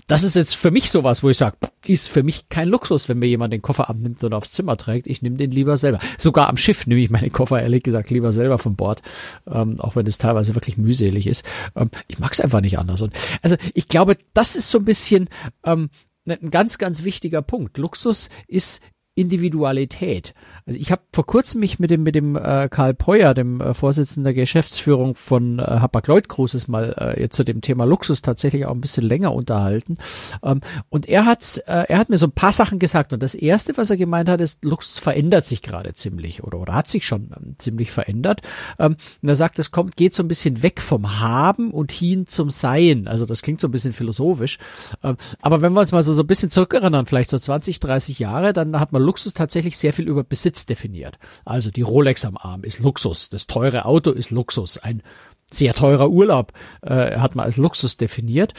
das 0.08 0.24
ist 0.24 0.36
jetzt 0.36 0.56
für 0.56 0.72
mich 0.72 0.90
sowas, 0.90 1.24
wo 1.24 1.30
ich 1.30 1.38
sage, 1.38 1.58
ist 1.86 2.10
für 2.10 2.24
mich 2.24 2.50
kein 2.50 2.68
Luxus, 2.68 3.10
wenn 3.10 3.20
mir 3.20 3.28
jemand 3.28 3.54
den 3.54 3.62
Koffer 3.62 3.90
abnimmt 3.90 4.24
und 4.24 4.34
aufs 4.34 4.52
Zimmer 4.52 4.78
trägt. 4.78 5.08
Ich 5.08 5.22
nehme 5.22 5.38
den 5.38 5.52
lieber 5.52 5.78
selber. 5.78 6.00
Sogar 6.18 6.50
am 6.50 6.58
Schiff 6.58 6.86
nehme 6.86 7.02
ich 7.02 7.10
meinen 7.10 7.32
Koffer 7.32 7.62
ehrlich 7.62 7.84
gesagt 7.84 8.10
lieber 8.10 8.32
selber 8.32 8.60
von 8.60 8.76
Bord, 8.76 9.02
ähm, 9.48 9.80
auch 9.80 9.96
wenn 9.96 10.06
es 10.06 10.18
teilweise 10.18 10.56
wirklich 10.56 10.78
mühselig 10.78 11.28
ist. 11.28 11.46
Ähm, 11.76 11.90
ich 12.08 12.20
mag 12.20 12.32
es 12.32 12.42
einfach 12.42 12.62
nicht 12.62 12.78
anders. 12.78 13.02
Und 13.02 13.14
also 13.42 13.56
ich 13.74 13.88
glaube, 13.88 14.18
das 14.34 14.56
ist 14.56 14.70
so 14.70 14.78
ein 14.78 14.86
bisschen 14.86 15.30
ähm, 15.66 15.90
ein 16.28 16.52
ganz, 16.52 16.78
ganz 16.78 17.04
wichtiger 17.04 17.42
Punkt. 17.42 17.78
Luxus 17.78 18.30
ist 18.48 18.82
Individualität. 19.16 20.34
Also 20.66 20.80
ich 20.80 20.92
habe 20.92 21.04
vor 21.12 21.26
kurzem 21.26 21.60
mich 21.60 21.78
mit 21.78 21.92
dem 21.92 22.04
mit 22.04 22.16
dem 22.16 22.36
äh, 22.36 22.68
Karl 22.70 22.94
Peuer, 22.94 23.34
dem 23.34 23.62
äh, 23.62 23.74
Vorsitzenden 23.74 24.24
der 24.24 24.34
Geschäftsführung 24.34 25.16
von 25.16 25.60
äh, 25.60 25.64
Hapag-Lloyd 25.64 26.30
Cruises 26.30 26.68
mal 26.68 26.96
äh, 26.98 27.22
jetzt 27.22 27.36
zu 27.36 27.44
dem 27.44 27.62
Thema 27.62 27.86
Luxus 27.86 28.24
tatsächlich 28.24 28.66
auch 28.66 28.72
ein 28.72 28.82
bisschen 28.82 29.08
länger 29.08 29.34
unterhalten. 29.34 29.98
Ähm, 30.42 30.62
und 30.90 31.08
er 31.08 31.26
hat 31.26 31.62
äh, 31.68 31.86
er 31.88 31.98
hat 32.00 32.10
mir 32.10 32.18
so 32.18 32.26
ein 32.26 32.32
paar 32.32 32.54
Sachen 32.54 32.80
gesagt 32.80 33.14
und 33.14 33.22
das 33.22 33.36
erste, 33.36 33.78
was 33.78 33.92
er 33.92 33.98
gemeint 33.98 34.30
hat, 34.30 34.42
ist 34.42 34.66
Luxus 34.66 34.98
verändert 34.98 35.46
sich 35.46 35.62
gerade 35.62 35.94
ziemlich 35.94 36.44
oder 36.44 36.60
oder 36.60 36.74
hat 36.74 36.88
sich 36.88 37.06
schon 37.06 37.30
ähm, 37.38 37.56
ziemlich 37.60 37.92
verändert. 37.92 38.42
Ähm, 38.80 38.96
und 39.22 39.30
er 39.30 39.36
sagt, 39.36 39.60
es 39.60 39.70
kommt 39.70 39.96
geht 39.96 40.16
so 40.16 40.24
ein 40.24 40.28
bisschen 40.28 40.64
weg 40.64 40.82
vom 40.82 41.20
Haben 41.20 41.70
und 41.70 41.92
hin 41.92 42.26
zum 42.26 42.50
Sein. 42.50 43.08
Also 43.08 43.28
das 43.28 43.44
klingt 43.44 43.62
so 43.62 43.68
ein 43.68 43.72
bisschen 43.72 43.94
philosophisch. 43.94 44.58
Ähm, 45.04 45.18
aber 45.42 45.62
wenn 45.62 45.74
wir 45.74 45.82
uns 45.82 45.92
mal 45.92 46.02
so 46.02 46.14
so 46.14 46.24
ein 46.24 46.28
bisschen 46.28 46.50
zurückerinnern, 46.50 47.06
vielleicht 47.06 47.30
so 47.30 47.38
20, 47.38 47.80
30 47.80 48.18
Jahre, 48.18 48.54
dann 48.54 48.80
hat 48.80 48.92
man 48.92 49.03
Luxus 49.04 49.34
tatsächlich 49.34 49.78
sehr 49.78 49.94
viel 49.94 50.08
über 50.08 50.24
Besitz 50.24 50.66
definiert. 50.66 51.18
Also 51.46 51.72
die 51.72 51.82
Rolex 51.82 52.26
am 52.26 52.38
Arm 52.38 52.64
ist 52.64 52.80
Luxus, 52.80 53.30
das 53.30 53.48
teure 53.48 53.86
Auto 53.86 54.12
ist 54.12 54.32
Luxus, 54.32 54.78
ein 54.78 55.04
sehr 55.52 55.74
teurer 55.74 56.10
Urlaub 56.10 56.52
äh, 56.82 57.18
hat 57.18 57.36
man 57.36 57.46
als 57.46 57.58
Luxus 57.58 57.98
definiert. 57.98 58.54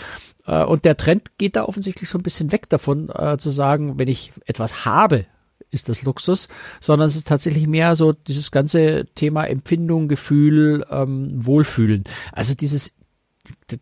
Äh, 0.47 0.65
und 0.65 0.85
der 0.85 0.97
Trend 0.97 1.39
geht 1.39 1.57
da 1.57 1.65
offensichtlich 1.65 2.09
so 2.09 2.19
ein 2.19 2.23
bisschen 2.23 2.53
weg 2.53 2.69
davon, 2.69 3.11
äh, 3.11 3.37
zu 3.39 3.51
sagen, 3.51 3.99
wenn 3.99 4.09
ich 4.09 4.33
etwas 4.47 4.85
habe, 4.85 5.27
ist 5.71 5.89
das 5.89 6.03
Luxus, 6.03 6.49
sondern 6.81 7.07
es 7.07 7.17
ist 7.17 7.27
tatsächlich 7.27 7.67
mehr 7.67 7.97
so 7.97 8.13
dieses 8.13 8.51
ganze 8.51 9.05
Thema 9.15 9.45
Empfindung, 9.45 10.09
Gefühl, 10.09 10.87
ähm, 10.89 11.45
Wohlfühlen. 11.45 12.05
Also 12.33 12.55
dieses, 12.55 12.95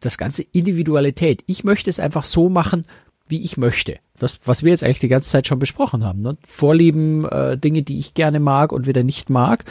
das 0.01 0.17
ganze 0.17 0.43
Individualität. 0.43 1.45
Ich 1.47 1.65
möchte 1.65 1.91
es 1.91 2.01
einfach 2.01 2.25
so 2.25 2.49
machen, 2.49 2.87
wie 3.27 3.43
ich 3.43 3.57
möchte. 3.57 3.99
Das, 4.19 4.41
was 4.45 4.63
wir 4.63 4.71
jetzt 4.71 4.85
eigentlich 4.85 5.01
die 5.01 5.09
ganze 5.09 5.31
Zeit 5.31 5.47
schon 5.47 5.59
besprochen 5.59 6.05
haben. 6.05 6.21
Ne? 6.21 6.37
Vorlieben, 6.47 7.25
äh, 7.25 7.59
Dinge, 7.59 7.83
die 7.83 7.99
ich 7.99 8.15
gerne 8.15 8.39
mag 8.39 8.73
und 8.73 8.87
wieder 8.87 9.03
nicht 9.03 9.31
mag. 9.31 9.65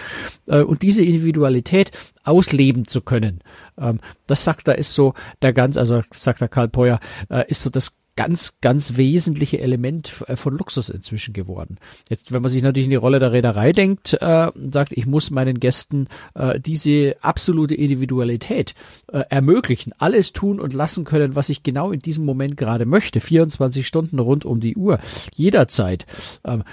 Äh, 0.46 0.62
und 0.62 0.81
diese 0.81 1.03
Individualität 1.03 1.91
ausleben 2.24 2.86
zu 2.86 3.01
können. 3.01 3.39
Ähm, 3.77 4.00
das 4.27 4.43
sagt 4.43 4.67
er, 4.67 4.77
ist 4.77 4.93
so 4.93 5.13
der 5.41 5.53
ganz, 5.53 5.77
also 5.77 6.01
sagt 6.12 6.41
der 6.41 6.50
Karl 6.50 6.67
Peuer, 6.67 7.00
äh, 7.29 7.46
ist 7.48 7.62
so 7.62 7.70
das 7.70 7.98
ganz, 8.15 8.60
ganz 8.62 8.98
wesentliche 8.98 9.60
Element 9.60 10.24
äh, 10.27 10.36
von 10.36 10.58
Luxus 10.58 10.89
inzwischen 10.89 11.34
geworden. 11.34 11.77
Jetzt, 12.10 12.32
wenn 12.32 12.41
man 12.41 12.51
sich 12.51 12.62
natürlich 12.62 12.86
in 12.86 12.91
die 12.91 12.96
Rolle 12.96 13.20
der 13.20 13.32
Reederei 13.32 13.72
denkt, 13.72 14.13
äh, 14.22 14.51
sagt, 14.72 14.91
ich 14.91 15.06
muss 15.06 15.32
meinen 15.32 15.60
Gästen 15.60 16.08
äh, 16.36 16.60
diese 16.60 17.15
absolute 17.22 17.75
Individualität 17.75 18.75
äh, 19.12 19.24
ermöglichen, 19.30 19.94
alles 19.98 20.34
tun 20.34 20.60
und 20.60 20.74
lassen 20.74 21.06
können, 21.06 21.36
was 21.36 21.50
ich 21.50 21.63
genau 21.63 21.91
in 21.91 22.01
diesem 22.01 22.25
Moment 22.25 22.58
gerade 22.58 22.86
möchte, 22.86 23.22
24 23.22 23.88
Stunden 23.88 24.20
rund 24.20 24.46
um 24.46 24.60
die 24.60 24.75
Uhr, 24.75 25.00
jederzeit. 25.34 26.06
Ähm, 26.44 26.63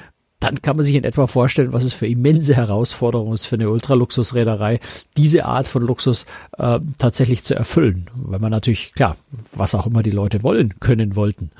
dann 0.40 0.62
kann 0.62 0.76
man 0.76 0.84
sich 0.84 0.94
in 0.94 1.04
etwa 1.04 1.26
vorstellen, 1.26 1.72
was 1.72 1.84
es 1.84 1.92
für 1.92 2.06
immense 2.06 2.54
Herausforderungen 2.54 3.34
ist 3.34 3.46
für 3.46 3.56
eine 3.56 3.70
Ultraluxusreederei, 3.70 4.78
diese 5.16 5.44
Art 5.44 5.66
von 5.66 5.82
Luxus 5.82 6.26
äh, 6.58 6.78
tatsächlich 6.98 7.42
zu 7.42 7.54
erfüllen. 7.56 8.08
Weil 8.14 8.38
man 8.38 8.52
natürlich, 8.52 8.94
klar, 8.94 9.16
was 9.52 9.74
auch 9.74 9.86
immer 9.86 10.02
die 10.02 10.12
Leute 10.12 10.42
wollen, 10.42 10.78
können, 10.78 11.16
wollten. 11.16 11.50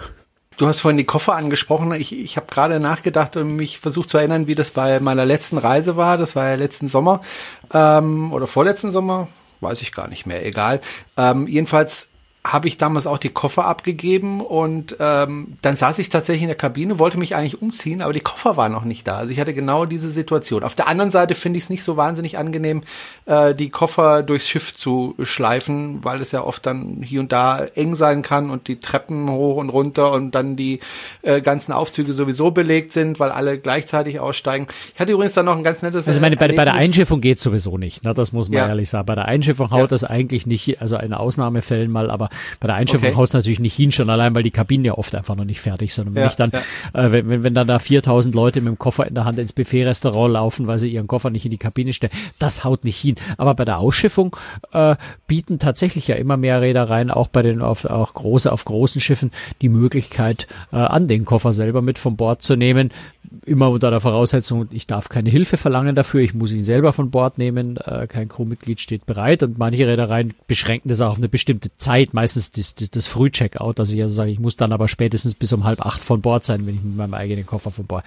Du 0.58 0.66
hast 0.66 0.80
vorhin 0.80 0.98
die 0.98 1.04
Koffer 1.04 1.36
angesprochen. 1.36 1.92
Ich, 1.92 2.12
ich 2.12 2.36
habe 2.36 2.46
gerade 2.50 2.80
nachgedacht 2.80 3.36
und 3.36 3.56
mich 3.56 3.78
versucht 3.78 4.10
zu 4.10 4.18
erinnern, 4.18 4.48
wie 4.48 4.56
das 4.56 4.72
bei 4.72 4.98
meiner 5.00 5.24
letzten 5.24 5.58
Reise 5.58 5.96
war. 5.96 6.18
Das 6.18 6.36
war 6.36 6.48
ja 6.48 6.54
letzten 6.56 6.88
Sommer 6.88 7.22
ähm, 7.72 8.32
oder 8.32 8.46
vorletzten 8.46 8.90
Sommer, 8.90 9.28
weiß 9.60 9.82
ich 9.82 9.92
gar 9.92 10.08
nicht 10.08 10.26
mehr, 10.26 10.44
egal. 10.44 10.80
Ähm, 11.16 11.46
jedenfalls 11.46 12.10
habe 12.52 12.66
ich 12.66 12.78
damals 12.78 13.06
auch 13.06 13.18
die 13.18 13.28
Koffer 13.28 13.66
abgegeben 13.66 14.40
und 14.40 14.96
ähm, 15.00 15.58
dann 15.60 15.76
saß 15.76 15.98
ich 15.98 16.08
tatsächlich 16.08 16.42
in 16.42 16.48
der 16.48 16.56
Kabine, 16.56 16.98
wollte 16.98 17.18
mich 17.18 17.36
eigentlich 17.36 17.60
umziehen, 17.60 18.00
aber 18.00 18.12
die 18.12 18.20
Koffer 18.20 18.56
waren 18.56 18.72
noch 18.72 18.84
nicht 18.84 19.06
da. 19.06 19.18
Also 19.18 19.32
ich 19.32 19.38
hatte 19.38 19.52
genau 19.52 19.84
diese 19.84 20.10
Situation. 20.10 20.62
Auf 20.62 20.74
der 20.74 20.88
anderen 20.88 21.10
Seite 21.10 21.34
finde 21.34 21.58
ich 21.58 21.64
es 21.64 21.70
nicht 21.70 21.82
so 21.82 21.96
wahnsinnig 21.96 22.38
angenehm, 22.38 22.82
äh, 23.26 23.54
die 23.54 23.68
Koffer 23.68 24.22
durchs 24.22 24.48
Schiff 24.48 24.74
zu 24.74 25.14
schleifen, 25.22 26.02
weil 26.02 26.22
es 26.22 26.32
ja 26.32 26.42
oft 26.42 26.64
dann 26.64 27.02
hier 27.02 27.20
und 27.20 27.32
da 27.32 27.64
eng 27.74 27.94
sein 27.94 28.22
kann 28.22 28.48
und 28.48 28.66
die 28.68 28.80
Treppen 28.80 29.30
hoch 29.30 29.56
und 29.56 29.68
runter 29.68 30.12
und 30.12 30.34
dann 30.34 30.56
die 30.56 30.80
äh, 31.22 31.42
ganzen 31.42 31.72
Aufzüge 31.72 32.14
sowieso 32.14 32.50
belegt 32.50 32.92
sind, 32.92 33.20
weil 33.20 33.30
alle 33.30 33.58
gleichzeitig 33.58 34.20
aussteigen. 34.20 34.68
Ich 34.94 35.00
hatte 35.00 35.12
übrigens 35.12 35.34
dann 35.34 35.44
noch 35.44 35.56
ein 35.56 35.64
ganz 35.64 35.82
nettes 35.82 36.08
Also 36.08 36.20
meine, 36.20 36.36
bei, 36.36 36.48
bei 36.48 36.64
der 36.64 36.74
Einschiffung 36.74 37.20
geht 37.20 37.38
sowieso 37.38 37.76
nicht, 37.76 38.04
ne? 38.04 38.14
das 38.14 38.32
muss 38.32 38.48
man 38.48 38.58
ja. 38.58 38.68
ehrlich 38.68 38.88
sagen. 38.88 39.04
Bei 39.04 39.14
der 39.14 39.26
Einschiffung 39.26 39.70
haut 39.70 39.80
ja. 39.80 39.86
das 39.88 40.04
eigentlich 40.04 40.46
nicht, 40.46 40.80
also 40.80 40.96
in 40.96 41.12
Ausnahmefällen 41.12 41.90
mal, 41.90 42.10
aber 42.10 42.30
bei 42.60 42.66
der 42.66 42.76
Einschiffung 42.76 43.08
okay. 43.08 43.16
haut 43.16 43.28
es 43.28 43.32
natürlich 43.34 43.60
nicht 43.60 43.74
hin, 43.74 43.92
schon 43.92 44.10
allein, 44.10 44.34
weil 44.34 44.42
die 44.42 44.50
Kabinen 44.50 44.84
ja 44.84 44.94
oft 44.94 45.14
einfach 45.14 45.36
noch 45.36 45.44
nicht 45.44 45.60
fertig 45.60 45.94
sind. 45.94 46.08
Und 46.08 46.14
wenn 46.14 46.22
ja, 46.22 46.28
ich 46.28 46.36
dann, 46.36 46.50
ja. 46.50 47.06
äh, 47.06 47.12
wenn, 47.12 47.42
wenn 47.42 47.54
dann 47.54 47.66
da 47.66 47.78
4000 47.78 48.34
Leute 48.34 48.60
mit 48.60 48.68
dem 48.68 48.78
Koffer 48.78 49.06
in 49.06 49.14
der 49.14 49.24
Hand 49.24 49.38
ins 49.38 49.52
Buffet-Restaurant 49.52 50.32
laufen, 50.32 50.66
weil 50.66 50.78
sie 50.78 50.88
ihren 50.90 51.06
Koffer 51.06 51.30
nicht 51.30 51.44
in 51.44 51.50
die 51.50 51.58
Kabine 51.58 51.92
stellen, 51.92 52.12
das 52.38 52.64
haut 52.64 52.84
nicht 52.84 52.98
hin. 52.98 53.16
Aber 53.36 53.54
bei 53.54 53.64
der 53.64 53.78
Ausschiffung 53.78 54.36
äh, 54.72 54.96
bieten 55.26 55.58
tatsächlich 55.58 56.08
ja 56.08 56.16
immer 56.16 56.36
mehr 56.36 56.60
Reedereien, 56.60 57.10
auch 57.10 57.28
bei 57.28 57.42
den 57.42 57.62
auf, 57.62 57.84
auch 57.84 58.14
große, 58.14 58.50
auf 58.52 58.64
großen 58.64 59.00
Schiffen, 59.00 59.30
die 59.62 59.68
Möglichkeit, 59.68 60.46
äh, 60.72 60.76
an 60.76 61.08
den 61.08 61.24
Koffer 61.24 61.52
selber 61.52 61.82
mit 61.82 61.98
von 61.98 62.16
Bord 62.16 62.42
zu 62.42 62.56
nehmen 62.56 62.92
immer 63.48 63.70
unter 63.70 63.90
der 63.90 64.00
Voraussetzung, 64.00 64.68
ich 64.70 64.86
darf 64.86 65.08
keine 65.08 65.30
Hilfe 65.30 65.56
verlangen 65.56 65.96
dafür, 65.96 66.20
ich 66.20 66.34
muss 66.34 66.52
ihn 66.52 66.62
selber 66.62 66.92
von 66.92 67.10
Bord 67.10 67.38
nehmen, 67.38 67.76
äh, 67.78 68.06
kein 68.06 68.28
Crewmitglied 68.28 68.80
steht 68.80 69.06
bereit 69.06 69.42
und 69.42 69.58
manche 69.58 69.86
Reedereien 69.86 70.34
beschränken 70.46 70.88
das 70.88 71.00
auch 71.00 71.10
auf 71.10 71.16
eine 71.18 71.28
bestimmte 71.28 71.74
Zeit, 71.76 72.14
meistens 72.14 72.52
das, 72.52 72.74
das, 72.74 72.90
das 72.90 73.06
Frühcheckout, 73.06 73.78
dass 73.78 73.90
ich 73.90 74.02
also 74.02 74.14
sage, 74.14 74.30
ich 74.30 74.38
muss 74.38 74.56
dann 74.56 74.72
aber 74.72 74.88
spätestens 74.88 75.34
bis 75.34 75.52
um 75.52 75.64
halb 75.64 75.84
acht 75.84 76.00
von 76.00 76.20
Bord 76.20 76.44
sein, 76.44 76.66
wenn 76.66 76.76
ich 76.76 76.82
mit 76.82 76.96
meinem 76.96 77.14
eigenen 77.14 77.46
Koffer 77.46 77.70
von 77.70 77.86
Bord. 77.86 78.04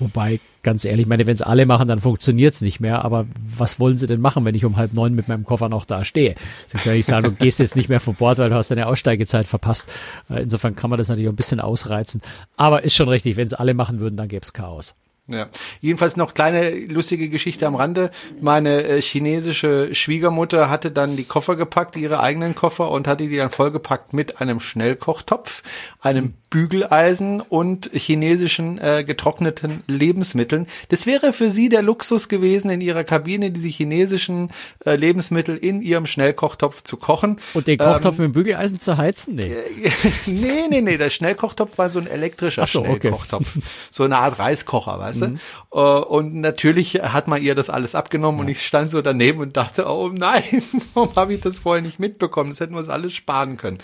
Wobei, 0.00 0.40
ganz 0.62 0.84
ehrlich, 0.84 1.02
ich 1.02 1.08
meine, 1.08 1.26
wenn 1.26 1.34
es 1.34 1.42
alle 1.42 1.66
machen, 1.66 1.86
dann 1.86 2.00
funktioniert's 2.00 2.62
nicht 2.62 2.80
mehr, 2.80 3.04
aber 3.04 3.26
was 3.56 3.78
wollen 3.78 3.98
sie 3.98 4.06
denn 4.06 4.20
machen, 4.20 4.44
wenn 4.44 4.54
ich 4.54 4.64
um 4.64 4.76
halb 4.76 4.94
neun 4.94 5.14
mit 5.14 5.28
meinem 5.28 5.44
Koffer 5.44 5.68
noch 5.68 5.84
da 5.84 6.04
stehe? 6.04 6.34
Sie 6.66 6.78
können 6.78 6.96
nicht 6.96 7.06
sagen, 7.06 7.24
du 7.24 7.32
gehst 7.32 7.58
jetzt 7.58 7.76
nicht 7.76 7.88
mehr 7.88 8.00
von 8.00 8.14
Bord, 8.14 8.38
weil 8.38 8.48
du 8.48 8.56
hast 8.56 8.70
deine 8.70 8.86
Aussteigezeit 8.86 9.46
verpasst. 9.46 9.88
Äh, 10.28 10.42
insofern 10.42 10.74
kann 10.74 10.90
man 10.90 10.96
das 10.96 11.08
natürlich 11.08 11.28
auch 11.28 11.32
ein 11.32 11.36
bisschen 11.36 11.60
ausreizen. 11.60 12.22
Aber 12.56 12.82
ist 12.82 12.96
schon 12.96 13.08
richtig, 13.08 13.36
wenn 13.36 13.46
es 13.46 13.54
alle 13.54 13.74
machen 13.74 14.00
würden, 14.00 14.16
dann 14.16 14.28
gäbe 14.28 14.46
Chaos. 14.52 14.94
Ja. 15.30 15.48
Jedenfalls 15.80 16.16
noch 16.16 16.34
kleine 16.34 16.70
lustige 16.86 17.28
Geschichte 17.28 17.66
am 17.66 17.76
Rande. 17.76 18.10
Meine 18.40 18.82
äh, 18.84 19.00
chinesische 19.00 19.94
Schwiegermutter 19.94 20.68
hatte 20.68 20.90
dann 20.90 21.16
die 21.16 21.24
Koffer 21.24 21.56
gepackt, 21.56 21.96
ihre 21.96 22.20
eigenen 22.20 22.54
Koffer 22.54 22.90
und 22.90 23.06
hatte 23.06 23.28
die 23.28 23.36
dann 23.36 23.50
vollgepackt 23.50 24.12
mit 24.12 24.40
einem 24.40 24.60
Schnellkochtopf, 24.60 25.62
einem 26.00 26.34
Bügeleisen 26.50 27.40
und 27.40 27.90
chinesischen 27.94 28.78
äh, 28.78 29.04
getrockneten 29.04 29.84
Lebensmitteln. 29.86 30.66
Das 30.88 31.06
wäre 31.06 31.32
für 31.32 31.50
sie 31.50 31.68
der 31.68 31.82
Luxus 31.82 32.28
gewesen, 32.28 32.70
in 32.70 32.80
ihrer 32.80 33.04
Kabine 33.04 33.52
diese 33.52 33.68
chinesischen 33.68 34.50
äh, 34.84 34.96
Lebensmittel 34.96 35.56
in 35.56 35.80
ihrem 35.80 36.06
Schnellkochtopf 36.06 36.82
zu 36.82 36.96
kochen. 36.96 37.36
Und 37.54 37.68
den 37.68 37.78
Kochtopf 37.78 38.18
ähm, 38.18 38.24
mit 38.24 38.30
dem 38.30 38.32
Bügeleisen 38.32 38.80
zu 38.80 38.96
heizen? 38.96 39.36
Nee. 39.36 39.54
nee, 40.26 40.66
nee, 40.68 40.80
nee. 40.80 40.98
Der 40.98 41.10
Schnellkochtopf 41.10 41.78
war 41.78 41.88
so 41.88 42.00
ein 42.00 42.08
elektrischer 42.08 42.66
so, 42.66 42.84
Schnellkochtopf. 42.84 43.56
Okay. 43.56 43.66
So 43.92 44.02
eine 44.02 44.18
Art 44.18 44.40
Reiskocher, 44.40 44.98
weißt 44.98 45.19
mhm. 45.20 45.38
du? 45.72 45.78
Uh, 45.78 46.04
und 46.04 46.34
natürlich 46.34 46.94
hat 46.94 47.28
man 47.28 47.42
ihr 47.42 47.54
das 47.54 47.70
alles 47.70 47.94
abgenommen 47.94 48.38
ja. 48.38 48.44
und 48.44 48.50
ich 48.50 48.66
stand 48.66 48.90
so 48.90 49.02
daneben 49.02 49.40
und 49.40 49.56
dachte, 49.56 49.86
oh 49.86 50.08
nein, 50.08 50.42
warum 50.94 51.14
habe 51.16 51.34
ich 51.34 51.40
das 51.40 51.58
vorher 51.58 51.82
nicht 51.82 51.98
mitbekommen? 51.98 52.50
Das 52.50 52.60
hätten 52.60 52.74
wir 52.74 52.80
uns 52.80 52.88
alles 52.88 53.12
sparen 53.14 53.56
können. 53.56 53.78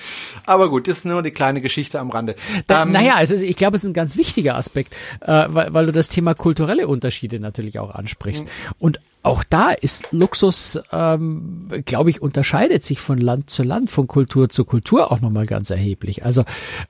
Aber 0.47 0.69
gut, 0.71 0.89
das 0.89 0.99
ist 0.99 1.05
nur 1.05 1.23
die 1.23 1.31
kleine 1.31 1.61
Geschichte 1.61 2.01
am 2.01 2.11
Rande. 2.11 2.35
Da, 2.67 2.83
ähm, 2.83 2.91
naja, 2.91 3.15
also 3.17 3.35
ich 3.35 3.57
glaube, 3.57 3.77
es 3.77 3.85
ist 3.85 3.91
ein 3.91 3.95
ganz 3.95 4.17
wichtiger 4.17 4.57
Aspekt, 4.57 4.95
äh, 5.21 5.47
weil, 5.49 5.73
weil 5.73 5.87
du 5.87 5.93
das 5.93 6.09
Thema 6.09 6.35
kulturelle 6.35 6.89
Unterschiede 6.89 7.41
natürlich 7.41 7.79
auch 7.79 7.95
ansprichst. 7.95 8.47
Mhm. 8.47 8.75
Und 8.79 9.01
auch 9.27 9.43
da 9.43 9.71
ist 9.71 10.13
Luxus, 10.13 10.81
ähm, 10.93 11.69
glaube 11.85 12.11
ich, 12.11 12.23
unterscheidet 12.23 12.85
sich 12.85 13.01
von 13.01 13.19
Land 13.19 13.51
zu 13.51 13.65
Land, 13.65 13.91
von 13.91 14.07
Kultur 14.07 14.49
zu 14.49 14.65
Kultur 14.65 15.11
auch 15.11 15.21
nochmal 15.21 15.47
ganz 15.47 15.71
erheblich. 15.71 16.25
Also 16.25 16.45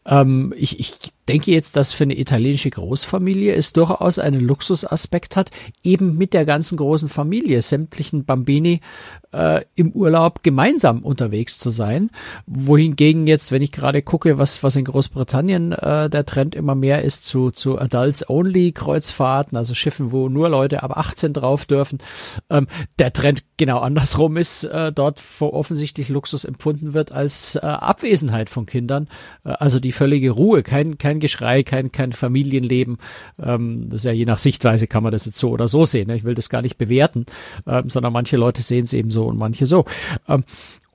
ähm, 0.05 0.53
ich, 0.57 0.79
ich 0.79 0.99
denke 1.29 1.51
jetzt, 1.51 1.77
dass 1.77 1.93
für 1.93 2.05
eine 2.05 2.19
italienische 2.19 2.71
Großfamilie 2.71 3.55
es 3.55 3.73
durchaus 3.73 4.19
einen 4.19 4.41
Luxusaspekt 4.41 5.35
hat, 5.35 5.51
eben 5.83 6.17
mit 6.17 6.35
der 6.35 6.45
ganzen 6.45 6.77
großen 6.77 7.09
Familie, 7.09 7.63
sämtlichen 7.63 8.25
Bambini 8.25 8.81
äh, 9.33 9.63
im 9.75 9.93
Urlaub 9.93 10.43
gemeinsam 10.43 11.03
unterwegs 11.03 11.59
zu 11.59 11.71
sein. 11.71 12.11
Wohingegen 12.47 13.27
jetzt, 13.27 13.51
wenn 13.51 13.63
ich 13.63 13.73
gerade 13.73 14.03
gucke, 14.03 14.39
was, 14.39 14.63
was 14.63 14.77
in 14.77 14.85
Großbritannien 14.85 15.73
äh, 15.73 16.09
der 16.09 16.27
Trend 16.27 16.55
immer 16.55 16.75
mehr 16.75 17.03
ist 17.03 17.25
zu, 17.25 17.51
zu 17.51 17.79
Adults-Only-Kreuzfahrten, 17.79 19.57
also 19.57 19.75
Schiffen, 19.75 20.13
wo 20.13 20.29
nur 20.29 20.49
Leute 20.49 20.83
ab 20.83 20.97
18 20.97 21.33
drauf 21.33 21.65
dürfen, 21.65 21.99
ähm, 22.51 22.67
der 22.99 23.13
Trend 23.13 23.45
genau 23.57 23.79
andersrum 23.79 24.37
ist, 24.37 24.65
äh, 24.65 24.93
dort 24.93 25.23
wo 25.39 25.49
offensichtlich 25.49 26.09
Luxus 26.09 26.45
empfunden 26.45 26.95
wird 26.95 27.13
als 27.13 27.57
äh, 27.57 27.61
Abwesenheit 27.61 28.51
von 28.51 28.67
Kindern, 28.67 29.09
äh, 29.45 29.51
also 29.51 29.81
die 29.81 29.93
völlige 29.93 30.31
Ruhe, 30.31 30.63
kein, 30.63 30.99
kein 30.99 31.21
Geschrei, 31.21 31.63
kein, 31.63 31.93
kein 31.93 32.13
Familienleben. 32.13 32.99
Ähm, 33.43 33.89
das 33.89 34.01
ist 34.01 34.05
ja 34.05 34.13
je 34.13 34.25
nach 34.25 34.39
Sichtweise 34.39 34.87
kann 34.87 35.03
man 35.03 35.13
das 35.13 35.27
jetzt 35.27 35.39
so 35.39 35.51
oder 35.51 35.69
so 35.69 35.87
sehen. 35.87 36.09
Ne? 36.09 36.17
Ich 36.17 36.25
will 36.25 36.35
das 36.35 36.51
gar 36.51 36.63
nicht 36.63 36.79
bewerten, 36.79 37.27
ähm, 37.67 37.89
sondern 37.89 38.13
manche 38.13 38.37
Leute 38.37 38.63
sehen 38.63 38.85
es 38.85 38.93
eben 38.93 39.11
so 39.11 39.27
und 39.27 39.39
manche 39.39 39.67
so. 39.67 39.85
Ähm, 40.29 40.45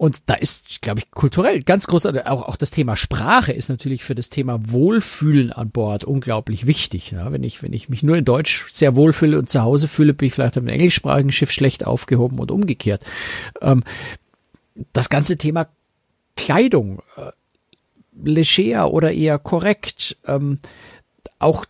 und 0.02 0.24
da 0.26 0.34
ist, 0.34 0.82
glaube 0.82 1.00
ich, 1.00 1.12
kulturell 1.12 1.62
ganz 1.62 1.86
groß, 1.86 2.08
auch, 2.08 2.42
auch 2.48 2.56
das 2.56 2.72
Thema 2.72 2.96
Sprache 2.96 3.54
ist 3.54 3.70
natürlich 3.70 4.04
für 4.04 4.16
das 4.16 4.32
Thema 4.32 4.72
Wohlfühlen 4.72 5.54
an 5.54 5.70
Bord 5.70 6.06
unglaublich 6.06 6.66
wichtig. 6.66 7.12
Ja, 7.12 7.32
wenn 7.32 7.44
ich, 7.44 7.62
wenn 7.62 7.72
ich 7.72 7.88
mich 7.88 8.02
nur 8.02 8.18
in 8.18 8.26
Deutsch 8.26 8.66
sehr 8.72 8.96
wohlfühle 8.96 9.38
und 9.38 9.52
zu 9.52 9.62
Hause 9.62 9.88
fühle, 9.88 10.16
bin 10.16 10.26
ich 10.26 10.34
vielleicht 10.34 10.58
auf 10.58 10.64
einem 10.64 10.74
englischsprachigen 10.74 11.32
Schiff 11.32 11.52
schlecht 11.52 11.86
aufgehoben 11.86 12.40
und 12.40 12.50
umgekehrt. 12.50 13.06
Ähm, 13.62 13.84
das 14.92 15.10
ganze 15.10 15.38
Thema 15.38 15.68
Kleidung, 16.36 17.04
äh, 17.16 17.30
leger 18.24 18.92
oder 18.92 19.14
eher 19.14 19.38
korrekt, 19.38 20.18
ähm, 20.26 20.58
auch 21.38 21.64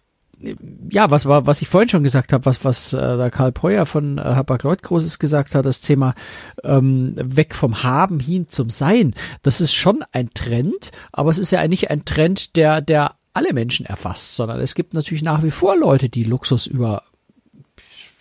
ja, 0.90 1.12
was 1.12 1.26
war, 1.26 1.48
was 1.48 1.62
ich 1.62 1.70
vorhin 1.70 1.90
schon 1.90 2.04
gesagt 2.04 2.34
habe, 2.34 2.46
was, 2.46 2.64
was 2.66 2.94
äh, 2.94 3.18
der 3.18 3.32
Karl 3.32 3.52
Breuer 3.52 3.86
von 3.86 4.18
äh, 4.18 4.22
Hapag-Lloyd 4.22 4.84
Großes 4.84 5.20
gesagt 5.20 5.56
hat, 5.56 5.66
das 5.66 5.82
Thema 5.82 6.16
ähm, 6.64 7.14
weg 7.18 7.54
vom 7.54 7.84
Haben 7.84 8.20
hin 8.20 8.48
zum 8.48 8.70
Sein, 8.70 9.14
das 9.42 9.62
ist 9.62 9.74
schon 9.74 10.04
ein 10.12 10.30
Trend, 10.34 10.92
aber 11.12 11.32
es 11.32 11.40
ist 11.40 11.52
ja 11.52 11.60
eigentlich 11.60 11.90
ein 11.90 12.06
Trend, 12.06 12.56
der, 12.56 12.82
der 12.82 13.16
alle 13.34 13.54
Menschen 13.54 13.86
erfasst, 13.86 14.36
sondern 14.36 14.60
es 14.60 14.76
gibt 14.76 14.94
natürlich 14.94 15.24
nach 15.24 15.44
wie 15.44 15.52
vor 15.52 15.78
Leute, 15.78 16.10
die 16.10 16.24
Luxus 16.24 16.68
über 16.68 17.04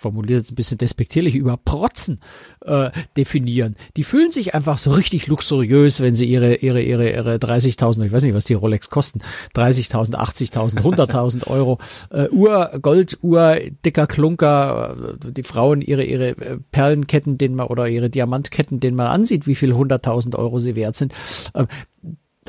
formuliert 0.01 0.41
jetzt 0.41 0.53
ein 0.53 0.55
bisschen 0.55 0.79
despektierlich, 0.79 1.35
über 1.35 1.57
Protzen 1.57 2.21
äh, 2.65 2.91
definieren. 3.17 3.77
Die 3.97 4.05
fühlen 4.05 4.31
sich 4.31 4.55
einfach 4.55 4.79
so 4.79 4.93
richtig 4.93 5.27
luxuriös, 5.27 6.01
wenn 6.01 6.15
sie 6.15 6.27
ihre, 6.27 6.57
ihre, 6.57 6.83
ihre, 6.83 7.11
ihre 7.11 7.35
30.000, 7.37 8.05
ich 8.05 8.13
weiß 8.13 8.25
nicht, 8.25 8.35
was 8.35 8.47
die 8.47 8.55
Rolex 8.55 8.91
kosten, 8.91 9.21
30.000, 9.55 10.15
80.000, 10.15 10.81
100.000 10.81 11.47
Euro 11.47 11.79
äh, 12.11 12.29
Uhr, 12.31 12.71
Golduhr, 12.81 13.59
dicker 13.85 14.07
Klunker, 14.07 14.97
äh, 15.23 15.33
die 15.33 15.43
Frauen 15.43 15.83
ihre, 15.83 16.05
ihre 16.05 16.29
äh, 16.31 16.59
Perlenketten, 16.73 17.37
den 17.37 17.55
man, 17.55 17.67
oder 17.67 17.89
ihre 17.89 18.11
Diamantketten, 18.11 18.81
den 18.81 18.95
man 18.95 19.07
ansieht, 19.07 19.47
wie 19.47 19.55
viel 19.55 19.73
100.000 19.73 20.37
Euro 20.37 20.59
sie 20.59 20.75
wert 20.75 20.97
sind. 20.97 21.13
Äh, 21.55 21.67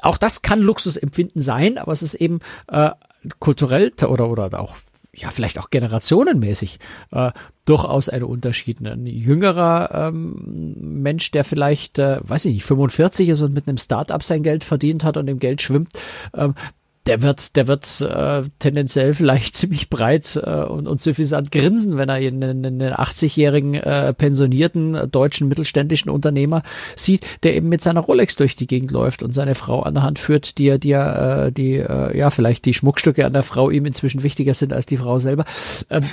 auch 0.01 0.17
das 0.17 0.41
kann 0.41 0.61
Luxusempfinden 0.61 1.41
sein, 1.41 1.77
aber 1.77 1.91
es 1.91 2.01
ist 2.01 2.13
eben 2.13 2.39
äh, 2.69 2.91
kulturell 3.39 3.91
oder 4.07 4.29
oder 4.29 4.59
auch 4.59 4.77
ja 5.15 5.29
vielleicht 5.29 5.59
auch 5.59 5.69
generationenmäßig 5.69 6.79
äh, 7.11 7.31
durchaus 7.65 8.09
ein 8.09 8.23
Unterschied. 8.23 8.79
Ein 8.85 9.05
jüngerer 9.05 10.07
ähm, 10.09 10.75
Mensch, 10.79 11.31
der 11.31 11.43
vielleicht, 11.43 11.99
äh, 11.99 12.19
weiß 12.23 12.45
ich 12.45 12.55
nicht, 12.55 12.65
45 12.65 13.29
ist 13.29 13.41
und 13.41 13.53
mit 13.53 13.67
einem 13.67 13.77
Start-up 13.77 14.23
sein 14.23 14.43
Geld 14.43 14.63
verdient 14.63 15.03
hat 15.03 15.17
und 15.17 15.27
im 15.27 15.39
Geld 15.39 15.61
schwimmt, 15.61 15.89
ähm, 16.33 16.55
der 17.07 17.21
wird, 17.21 17.55
der 17.55 17.67
wird 17.67 18.01
äh, 18.01 18.43
tendenziell 18.59 19.13
vielleicht 19.13 19.55
ziemlich 19.55 19.89
breit 19.89 20.39
äh, 20.43 20.63
und, 20.63 20.87
und 20.87 21.01
suffisant 21.01 21.51
grinsen, 21.51 21.97
wenn 21.97 22.09
er 22.09 22.15
einen, 22.15 22.65
einen 22.65 22.93
80-jährigen 22.93 23.75
äh, 23.75 24.13
pensionierten 24.13 24.95
äh, 24.95 25.07
deutschen 25.07 25.47
mittelständischen 25.47 26.11
Unternehmer 26.11 26.63
sieht, 26.95 27.25
der 27.43 27.55
eben 27.55 27.69
mit 27.69 27.81
seiner 27.81 28.01
Rolex 28.01 28.35
durch 28.35 28.55
die 28.55 28.67
Gegend 28.67 28.91
läuft 28.91 29.23
und 29.23 29.33
seine 29.33 29.55
Frau 29.55 29.81
an 29.81 29.95
der 29.95 30.03
Hand 30.03 30.19
führt, 30.19 30.57
die 30.57 30.67
er, 30.67 30.77
die 30.77 30.91
er, 30.91 31.47
äh, 31.47 31.51
die, 31.51 31.75
äh, 31.77 32.17
ja, 32.17 32.29
vielleicht 32.29 32.65
die 32.65 32.73
Schmuckstücke 32.73 33.25
an 33.25 33.31
der 33.31 33.43
Frau 33.43 33.69
ihm 33.69 33.85
inzwischen 33.85 34.23
wichtiger 34.23 34.53
sind 34.53 34.73
als 34.73 34.85
die 34.85 34.97
Frau 34.97 35.19
selber. 35.19 35.45
Ähm, 35.89 36.03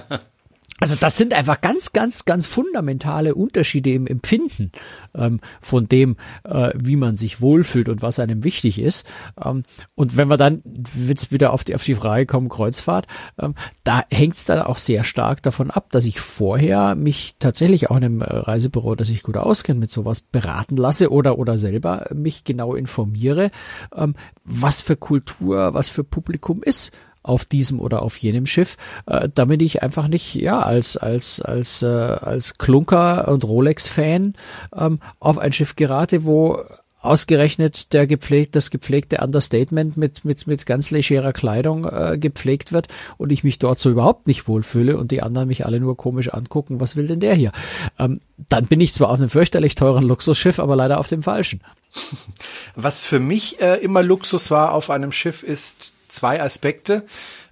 Also 0.80 0.96
das 0.98 1.16
sind 1.16 1.34
einfach 1.34 1.60
ganz, 1.60 1.92
ganz, 1.92 2.24
ganz 2.24 2.46
fundamentale 2.46 3.34
Unterschiede 3.34 3.92
im 3.92 4.06
Empfinden 4.06 4.72
ähm, 5.14 5.40
von 5.60 5.86
dem, 5.86 6.16
äh, 6.44 6.70
wie 6.74 6.96
man 6.96 7.18
sich 7.18 7.42
wohlfühlt 7.42 7.90
und 7.90 8.00
was 8.00 8.18
einem 8.18 8.44
wichtig 8.44 8.78
ist. 8.78 9.06
Ähm, 9.42 9.64
und 9.94 10.16
wenn 10.16 10.28
wir 10.28 10.38
dann 10.38 10.62
jetzt 11.06 11.32
wieder 11.32 11.52
auf 11.52 11.64
die, 11.64 11.74
auf 11.74 11.84
die 11.84 11.94
Frage 11.94 12.24
kommen, 12.24 12.48
Kreuzfahrt, 12.48 13.06
ähm, 13.38 13.54
da 13.84 14.04
hängt 14.10 14.36
es 14.36 14.46
dann 14.46 14.62
auch 14.62 14.78
sehr 14.78 15.04
stark 15.04 15.42
davon 15.42 15.70
ab, 15.70 15.90
dass 15.90 16.06
ich 16.06 16.18
vorher 16.18 16.94
mich 16.94 17.34
tatsächlich 17.38 17.90
auch 17.90 17.96
in 17.98 18.04
einem 18.04 18.20
äh, 18.22 18.24
Reisebüro, 18.24 18.94
das 18.94 19.10
ich 19.10 19.22
gut 19.22 19.36
auskenne, 19.36 19.78
mit 19.78 19.90
sowas 19.90 20.22
beraten 20.22 20.76
lasse 20.76 21.10
oder, 21.10 21.38
oder 21.38 21.58
selber 21.58 22.08
mich 22.14 22.44
genau 22.44 22.74
informiere, 22.74 23.50
ähm, 23.94 24.14
was 24.44 24.80
für 24.80 24.96
Kultur, 24.96 25.74
was 25.74 25.90
für 25.90 26.04
Publikum 26.04 26.62
ist 26.62 26.92
auf 27.22 27.44
diesem 27.44 27.80
oder 27.80 28.02
auf 28.02 28.16
jenem 28.16 28.46
Schiff, 28.46 28.76
äh, 29.06 29.28
damit 29.34 29.62
ich 29.62 29.82
einfach 29.82 30.08
nicht 30.08 30.34
ja 30.34 30.60
als 30.60 30.96
als 30.96 31.40
als 31.40 31.82
äh, 31.82 31.86
als 31.86 32.58
Klunker 32.58 33.28
und 33.28 33.44
Rolex-Fan 33.44 34.34
ähm, 34.76 35.00
auf 35.18 35.38
ein 35.38 35.52
Schiff 35.52 35.76
gerate, 35.76 36.24
wo 36.24 36.62
ausgerechnet 37.00 37.92
der 37.92 38.06
gepflegt, 38.06 38.54
das 38.54 38.70
gepflegte 38.70 39.18
Understatement 39.18 39.96
mit, 39.96 40.24
mit, 40.24 40.46
mit 40.46 40.66
ganz 40.66 40.90
legerer 40.90 41.32
Kleidung 41.32 41.86
äh, 41.86 42.18
gepflegt 42.18 42.72
wird 42.72 42.88
und 43.16 43.32
ich 43.32 43.42
mich 43.42 43.58
dort 43.58 43.78
so 43.78 43.90
überhaupt 43.90 44.26
nicht 44.26 44.46
wohlfühle 44.48 44.98
und 44.98 45.10
die 45.10 45.22
anderen 45.22 45.48
mich 45.48 45.64
alle 45.64 45.80
nur 45.80 45.96
komisch 45.96 46.32
angucken, 46.32 46.80
was 46.80 46.96
will 46.96 47.06
denn 47.06 47.20
der 47.20 47.34
hier? 47.34 47.52
Ähm, 47.98 48.20
dann 48.48 48.66
bin 48.66 48.80
ich 48.80 48.92
zwar 48.92 49.08
auf 49.08 49.18
einem 49.18 49.30
fürchterlich 49.30 49.74
teuren 49.74 50.04
Luxusschiff, 50.04 50.58
aber 50.58 50.76
leider 50.76 51.00
auf 51.00 51.08
dem 51.08 51.22
falschen. 51.22 51.60
Was 52.76 53.06
für 53.06 53.20
mich 53.20 53.60
äh, 53.60 53.76
immer 53.76 54.02
Luxus 54.02 54.50
war 54.50 54.72
auf 54.72 54.90
einem 54.90 55.12
Schiff 55.12 55.42
ist 55.42 55.94
zwei 56.08 56.40
Aspekte. 56.42 57.04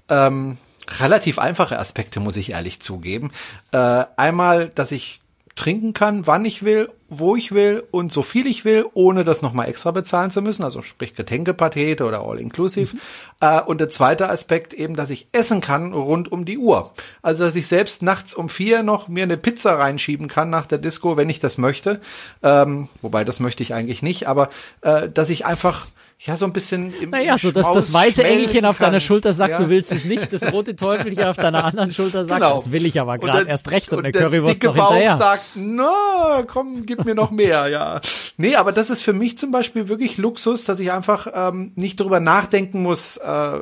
Ähm, 0.08 0.58
relativ 1.00 1.38
einfache 1.38 1.78
Aspekte, 1.78 2.20
muss 2.20 2.36
ich 2.36 2.50
ehrlich 2.52 2.80
zugeben. 2.80 3.32
Äh, 3.72 4.04
einmal, 4.16 4.68
dass 4.68 4.92
ich 4.92 5.20
trinken 5.56 5.92
kann, 5.92 6.26
wann 6.26 6.44
ich 6.44 6.62
will, 6.62 6.88
wo 7.08 7.36
ich 7.36 7.52
will 7.52 7.84
und 7.90 8.12
so 8.12 8.22
viel 8.22 8.46
ich 8.46 8.64
will, 8.64 8.84
ohne 8.92 9.24
das 9.24 9.40
nochmal 9.40 9.68
extra 9.68 9.92
bezahlen 9.92 10.30
zu 10.30 10.42
müssen, 10.42 10.62
also 10.62 10.82
sprich 10.82 11.14
Getränkepakete 11.14 12.04
oder 12.04 12.20
All-Inclusive. 12.20 12.94
Mhm. 12.94 13.00
Äh, 13.40 13.62
und 13.62 13.80
der 13.80 13.88
zweite 13.88 14.28
Aspekt 14.28 14.74
eben, 14.74 14.94
dass 14.94 15.08
ich 15.10 15.28
essen 15.32 15.60
kann 15.60 15.94
rund 15.94 16.30
um 16.30 16.44
die 16.44 16.58
Uhr. 16.58 16.92
Also, 17.22 17.44
dass 17.44 17.56
ich 17.56 17.66
selbst 17.66 18.02
nachts 18.02 18.34
um 18.34 18.48
vier 18.48 18.82
noch 18.82 19.08
mir 19.08 19.22
eine 19.22 19.38
Pizza 19.38 19.78
reinschieben 19.78 20.28
kann 20.28 20.50
nach 20.50 20.66
der 20.66 20.78
Disco, 20.78 21.16
wenn 21.16 21.30
ich 21.30 21.40
das 21.40 21.56
möchte. 21.56 22.00
Ähm, 22.42 22.88
wobei, 23.00 23.24
das 23.24 23.40
möchte 23.40 23.62
ich 23.62 23.72
eigentlich 23.72 24.02
nicht, 24.02 24.28
aber 24.28 24.50
äh, 24.82 25.08
dass 25.08 25.30
ich 25.30 25.46
einfach 25.46 25.86
ja, 26.20 26.36
so 26.36 26.46
ein 26.46 26.52
bisschen 26.52 26.92
im 27.00 27.10
Naja, 27.10 27.38
so 27.38 27.52
dass 27.52 27.70
das 27.72 27.92
weiße 27.92 28.24
Engelchen 28.24 28.64
auf 28.64 28.78
deiner 28.78 28.98
Schulter 28.98 29.32
sagt, 29.32 29.52
ja. 29.52 29.58
du 29.58 29.70
willst 29.70 29.92
es 29.92 30.04
nicht, 30.04 30.32
das 30.32 30.52
rote 30.52 30.74
Teufelchen 30.74 31.24
auf 31.24 31.36
deiner 31.36 31.64
anderen 31.64 31.92
Schulter 31.92 32.24
sagt, 32.24 32.40
genau. 32.40 32.56
das 32.56 32.72
will 32.72 32.86
ich 32.86 33.00
aber 33.00 33.18
gerade 33.18 33.48
erst 33.48 33.70
recht 33.70 33.92
und, 33.92 33.98
und 33.98 34.04
eine 34.04 34.12
Currywurst 34.12 34.60
noch 34.64 34.74
hinterher. 34.74 35.12
Bauch 35.12 35.18
sagt, 35.18 35.44
na, 35.54 36.42
komm, 36.44 36.86
gib 36.86 37.04
mir 37.04 37.14
noch 37.14 37.30
mehr, 37.30 37.68
ja. 37.68 38.00
Nee, 38.36 38.56
aber 38.56 38.72
das 38.72 38.90
ist 38.90 39.00
für 39.00 39.12
mich 39.12 39.38
zum 39.38 39.52
Beispiel 39.52 39.88
wirklich 39.88 40.18
Luxus, 40.18 40.64
dass 40.64 40.80
ich 40.80 40.90
einfach 40.90 41.28
ähm, 41.32 41.70
nicht 41.76 42.00
darüber 42.00 42.18
nachdenken 42.18 42.82
muss, 42.82 43.16
äh, 43.18 43.60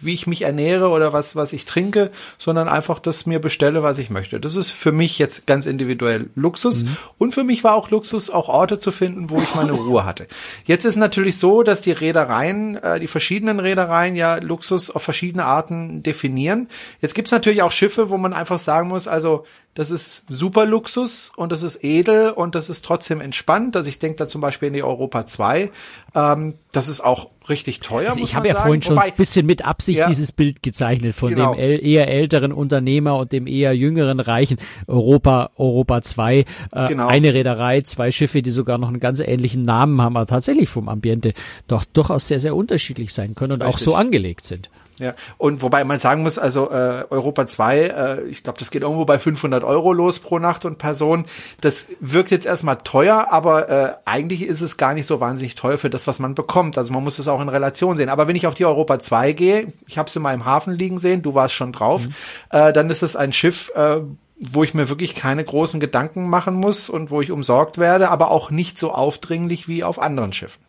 wie 0.00 0.14
ich 0.14 0.28
mich 0.28 0.42
ernähre 0.42 0.90
oder 0.90 1.12
was, 1.12 1.34
was 1.34 1.52
ich 1.52 1.64
trinke, 1.64 2.12
sondern 2.38 2.68
einfach 2.68 3.00
das 3.00 3.26
mir 3.26 3.40
bestelle, 3.40 3.82
was 3.82 3.98
ich 3.98 4.08
möchte. 4.08 4.38
Das 4.38 4.54
ist 4.54 4.70
für 4.70 4.92
mich 4.92 5.18
jetzt 5.18 5.48
ganz 5.48 5.66
individuell 5.66 6.30
Luxus. 6.36 6.84
Mhm. 6.84 6.96
Und 7.18 7.34
für 7.34 7.42
mich 7.42 7.64
war 7.64 7.74
auch 7.74 7.90
Luxus, 7.90 8.30
auch 8.30 8.48
Orte 8.48 8.78
zu 8.78 8.92
finden, 8.92 9.30
wo 9.30 9.38
ich 9.38 9.56
meine 9.56 9.72
Ruhe 9.72 10.04
hatte. 10.04 10.28
Jetzt 10.64 10.84
ist 10.84 10.96
natürlich 10.96 11.38
so, 11.38 11.64
dass 11.64 11.82
die 11.82 11.87
die 11.88 11.92
Reedereien, 11.92 12.76
äh, 12.76 13.00
die 13.00 13.06
verschiedenen 13.06 13.60
Reedereien 13.60 14.14
ja 14.14 14.36
Luxus 14.36 14.90
auf 14.90 15.02
verschiedene 15.02 15.44
Arten 15.44 16.02
definieren. 16.02 16.68
Jetzt 17.00 17.14
gibt's 17.14 17.32
natürlich 17.32 17.62
auch 17.62 17.72
Schiffe, 17.72 18.10
wo 18.10 18.18
man 18.18 18.34
einfach 18.34 18.58
sagen 18.58 18.88
muss, 18.88 19.08
also 19.08 19.44
das 19.74 19.92
ist 19.92 20.24
super 20.28 20.66
Luxus 20.66 21.30
und 21.36 21.52
das 21.52 21.62
ist 21.62 21.84
edel 21.84 22.30
und 22.30 22.56
das 22.56 22.68
ist 22.68 22.84
trotzdem 22.84 23.20
entspannt. 23.20 23.76
Also 23.76 23.88
ich 23.88 24.00
denke 24.00 24.16
da 24.16 24.26
zum 24.26 24.40
Beispiel 24.40 24.68
in 24.68 24.74
die 24.74 24.82
Europa 24.82 25.24
2. 25.24 25.70
Ähm, 26.16 26.54
das 26.72 26.88
ist 26.88 27.00
auch 27.00 27.30
richtig 27.48 27.78
teuer. 27.78 28.08
Also 28.08 28.20
ich 28.20 28.34
habe 28.34 28.48
ja 28.48 28.54
sagen. 28.54 28.66
vorhin 28.66 28.82
schon 28.82 28.96
Wobei, 28.96 29.06
ein 29.06 29.14
bisschen 29.14 29.46
mit 29.46 29.64
Absicht 29.64 30.00
ja, 30.00 30.08
dieses 30.08 30.32
Bild 30.32 30.64
gezeichnet 30.64 31.14
von 31.14 31.30
genau. 31.30 31.54
dem 31.54 31.80
eher 31.80 32.08
älteren 32.08 32.52
Unternehmer 32.52 33.18
und 33.18 33.30
dem 33.30 33.46
eher 33.46 33.72
jüngeren 33.72 34.18
Reichen 34.18 34.58
Europa 34.88 35.50
Europa 35.56 36.02
2. 36.02 36.38
Äh, 36.38 36.44
genau. 36.88 37.06
Eine 37.06 37.32
Reederei, 37.32 37.82
zwei 37.82 38.10
Schiffe, 38.10 38.42
die 38.42 38.50
sogar 38.50 38.78
noch 38.78 38.88
einen 38.88 38.98
ganz 38.98 39.20
ähnlichen 39.20 39.62
Namen 39.62 40.02
haben, 40.02 40.16
aber 40.16 40.26
tatsächlich 40.26 40.68
vom 40.68 40.88
Ambiente 40.88 41.34
doch 41.68 41.84
durchaus 41.84 42.26
sehr, 42.26 42.40
sehr 42.40 42.56
unterschiedlich 42.56 43.14
sein 43.14 43.36
können 43.36 43.52
und 43.52 43.62
richtig. 43.62 43.76
auch 43.76 43.78
so 43.78 43.94
angelegt 43.94 44.44
sind. 44.44 44.70
Ja, 44.98 45.14
und 45.36 45.62
wobei 45.62 45.84
man 45.84 45.98
sagen 45.98 46.22
muss, 46.22 46.38
also 46.38 46.70
äh, 46.70 47.04
Europa 47.10 47.46
2, 47.46 47.78
äh, 47.78 48.22
ich 48.24 48.42
glaube, 48.42 48.58
das 48.58 48.70
geht 48.70 48.82
irgendwo 48.82 49.04
bei 49.04 49.18
500 49.18 49.62
Euro 49.62 49.92
los 49.92 50.18
pro 50.18 50.38
Nacht 50.38 50.64
und 50.64 50.78
Person. 50.78 51.26
Das 51.60 51.88
wirkt 52.00 52.30
jetzt 52.30 52.46
erstmal 52.46 52.78
teuer, 52.78 53.28
aber 53.30 53.68
äh, 53.68 53.92
eigentlich 54.04 54.42
ist 54.42 54.60
es 54.60 54.76
gar 54.76 54.94
nicht 54.94 55.06
so 55.06 55.20
wahnsinnig 55.20 55.54
teuer 55.54 55.78
für 55.78 55.90
das, 55.90 56.06
was 56.06 56.18
man 56.18 56.34
bekommt. 56.34 56.76
Also 56.76 56.92
man 56.92 57.04
muss 57.04 57.18
es 57.18 57.28
auch 57.28 57.40
in 57.40 57.48
Relation 57.48 57.96
sehen. 57.96 58.08
Aber 58.08 58.28
wenn 58.28 58.36
ich 58.36 58.46
auf 58.46 58.54
die 58.54 58.66
Europa 58.66 58.98
2 58.98 59.32
gehe, 59.32 59.72
ich 59.86 59.98
habe 59.98 60.08
es 60.08 60.16
in 60.16 60.22
meinem 60.22 60.44
Hafen 60.44 60.72
liegen 60.72 60.98
sehen, 60.98 61.22
du 61.22 61.34
warst 61.34 61.54
schon 61.54 61.72
drauf, 61.72 62.06
mhm. 62.06 62.14
äh, 62.50 62.72
dann 62.72 62.90
ist 62.90 63.02
es 63.02 63.14
ein 63.14 63.32
Schiff, 63.32 63.70
äh, 63.74 64.00
wo 64.40 64.62
ich 64.62 64.74
mir 64.74 64.88
wirklich 64.88 65.14
keine 65.14 65.44
großen 65.44 65.80
Gedanken 65.80 66.28
machen 66.28 66.54
muss 66.54 66.88
und 66.88 67.10
wo 67.10 67.20
ich 67.20 67.30
umsorgt 67.30 67.78
werde, 67.78 68.10
aber 68.10 68.30
auch 68.30 68.50
nicht 68.50 68.78
so 68.78 68.92
aufdringlich 68.92 69.68
wie 69.68 69.84
auf 69.84 70.00
anderen 70.00 70.32
Schiffen. 70.32 70.67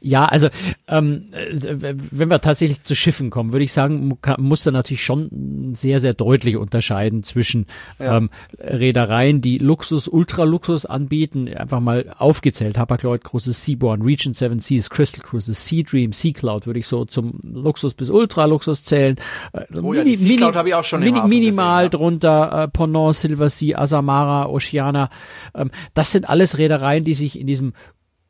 Ja, 0.00 0.24
also 0.26 0.48
ähm, 0.86 1.30
wenn 2.10 2.30
wir 2.30 2.40
tatsächlich 2.40 2.82
zu 2.84 2.94
Schiffen 2.94 3.30
kommen, 3.30 3.52
würde 3.52 3.64
ich 3.64 3.72
sagen, 3.72 4.18
muss 4.38 4.62
da 4.62 4.70
natürlich 4.70 5.04
schon 5.04 5.72
sehr, 5.74 6.00
sehr 6.00 6.14
deutlich 6.14 6.56
unterscheiden 6.56 7.22
zwischen 7.22 7.66
ja. 7.98 8.16
ähm, 8.16 8.30
Reedereien, 8.58 9.40
die 9.40 9.58
Luxus, 9.58 10.08
Ultraluxus 10.08 10.86
anbieten, 10.86 11.48
einfach 11.54 11.80
mal 11.80 12.14
aufgezählt, 12.18 12.78
Hapag-Lloyd, 12.78 13.24
großes 13.24 13.64
Seaborn, 13.64 14.02
Region 14.02 14.34
Seven 14.34 14.60
Seas, 14.60 14.90
Crystal 14.90 15.22
Cruises, 15.22 15.66
Sea 15.66 15.82
Dream, 15.82 16.12
Sea 16.12 16.32
Cloud 16.32 16.66
würde 16.66 16.80
ich 16.80 16.86
so 16.86 17.04
zum 17.04 17.40
Luxus 17.42 17.94
bis 17.94 18.10
Ultraluxus 18.10 18.84
zählen. 18.84 19.16
Äh, 19.52 19.64
oh 19.82 19.92
ja, 19.92 20.04
Mini, 20.04 20.16
die 20.16 20.24
Sea 20.24 20.36
Cloud 20.36 20.56
habe 20.56 20.68
ich 20.68 20.74
auch 20.74 20.84
schon 20.84 21.00
mini, 21.00 21.20
Minimal 21.22 21.88
gesehen, 21.88 21.98
drunter, 21.98 22.62
äh, 22.64 22.68
Ponant, 22.68 23.14
Silver 23.14 23.48
Sea, 23.48 23.78
Asamara, 23.78 24.46
Oceana. 24.46 25.10
Ähm, 25.54 25.70
das 25.94 26.12
sind 26.12 26.28
alles 26.28 26.58
Reedereien, 26.58 27.04
die 27.04 27.14
sich 27.14 27.38
in 27.38 27.46
diesem 27.46 27.72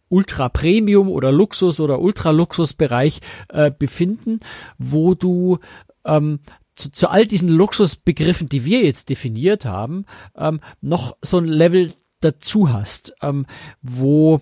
Ultra 0.09 0.49
Premium 0.49 1.09
oder 1.09 1.33
Luxus 1.33 1.81
oder 1.81 2.01
Ultra 2.01 2.31
Luxus 2.31 2.75
Bereich 2.75 3.21
äh, 3.49 3.71
befinden, 3.71 4.41
wo 4.79 5.15
du 5.15 5.59
ähm, 6.05 6.41
zu, 6.75 6.93
zu 6.93 7.09
all 7.09 7.27
diesen 7.27 7.49
Luxusbegriffen, 7.49 8.49
die 8.49 8.65
wir 8.65 8.83
jetzt 8.83 9.11
definiert 9.11 9.65
haben, 9.65 10.07
ähm, 10.37 10.61
noch 10.81 11.17
so 11.23 11.39
ein 11.39 11.47
Level 11.47 11.93
dazu 12.21 12.73
hast, 12.73 13.15
ähm, 13.23 13.47
wo 13.83 14.41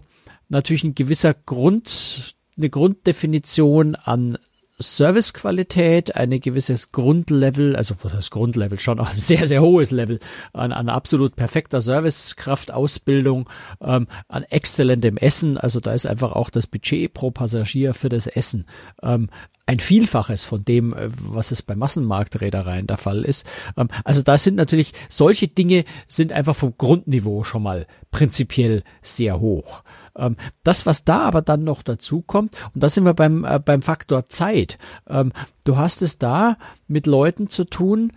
natürlich 0.48 0.84
ein 0.84 0.94
gewisser 0.94 1.34
Grund, 1.34 2.36
eine 2.56 2.70
Grunddefinition 2.70 3.94
an 3.94 4.38
Servicequalität, 4.78 6.16
eine 6.16 6.38
gewisses 6.38 6.92
Grundlevel, 6.92 7.76
also 7.76 7.94
heißt 8.02 8.30
Grundlevel, 8.30 8.78
schon 8.78 9.00
ein 9.00 9.16
sehr, 9.16 9.46
sehr 9.46 9.62
hohes 9.62 9.90
Level 9.90 10.18
an, 10.52 10.72
an 10.72 10.88
absolut 10.88 11.36
perfekter 11.36 11.80
Servicekraftausbildung, 11.80 13.48
ähm, 13.80 14.06
an 14.28 14.42
exzellentem 14.44 15.16
Essen, 15.16 15.56
also 15.56 15.80
da 15.80 15.92
ist 15.92 16.06
einfach 16.06 16.32
auch 16.32 16.50
das 16.50 16.66
Budget 16.66 17.14
pro 17.14 17.30
Passagier 17.30 17.94
für 17.94 18.08
das 18.08 18.26
Essen 18.26 18.66
ähm, 19.02 19.28
ein 19.66 19.80
Vielfaches 19.80 20.44
von 20.44 20.64
dem, 20.64 20.94
äh, 20.94 21.08
was 21.10 21.50
es 21.50 21.62
bei 21.62 21.74
Massenmarktreedereien 21.74 22.86
der 22.86 22.98
Fall 22.98 23.22
ist. 23.22 23.46
Ähm, 23.76 23.88
also 24.04 24.22
da 24.22 24.38
sind 24.38 24.54
natürlich 24.54 24.92
solche 25.08 25.48
Dinge 25.48 25.84
sind 26.08 26.32
einfach 26.32 26.54
vom 26.54 26.74
Grundniveau 26.78 27.44
schon 27.44 27.64
mal 27.64 27.86
prinzipiell 28.10 28.82
sehr 29.02 29.40
hoch. 29.40 29.82
Ähm, 30.16 30.36
das, 30.64 30.86
was 30.86 31.04
da 31.04 31.20
aber 31.20 31.42
dann 31.42 31.64
noch 31.64 31.82
dazu 31.82 32.22
kommt, 32.22 32.54
und 32.74 32.82
da 32.82 32.88
sind 32.88 33.04
wir 33.04 33.14
beim, 33.14 33.44
äh, 33.44 33.58
beim 33.58 33.82
Faktor 33.82 34.28
Zeit. 34.28 34.78
Ähm, 35.08 35.32
du 35.64 35.76
hast 35.76 36.02
es 36.02 36.18
da 36.18 36.56
mit 36.88 37.06
Leuten 37.06 37.48
zu 37.48 37.64
tun, 37.64 38.12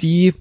die, 0.00 0.34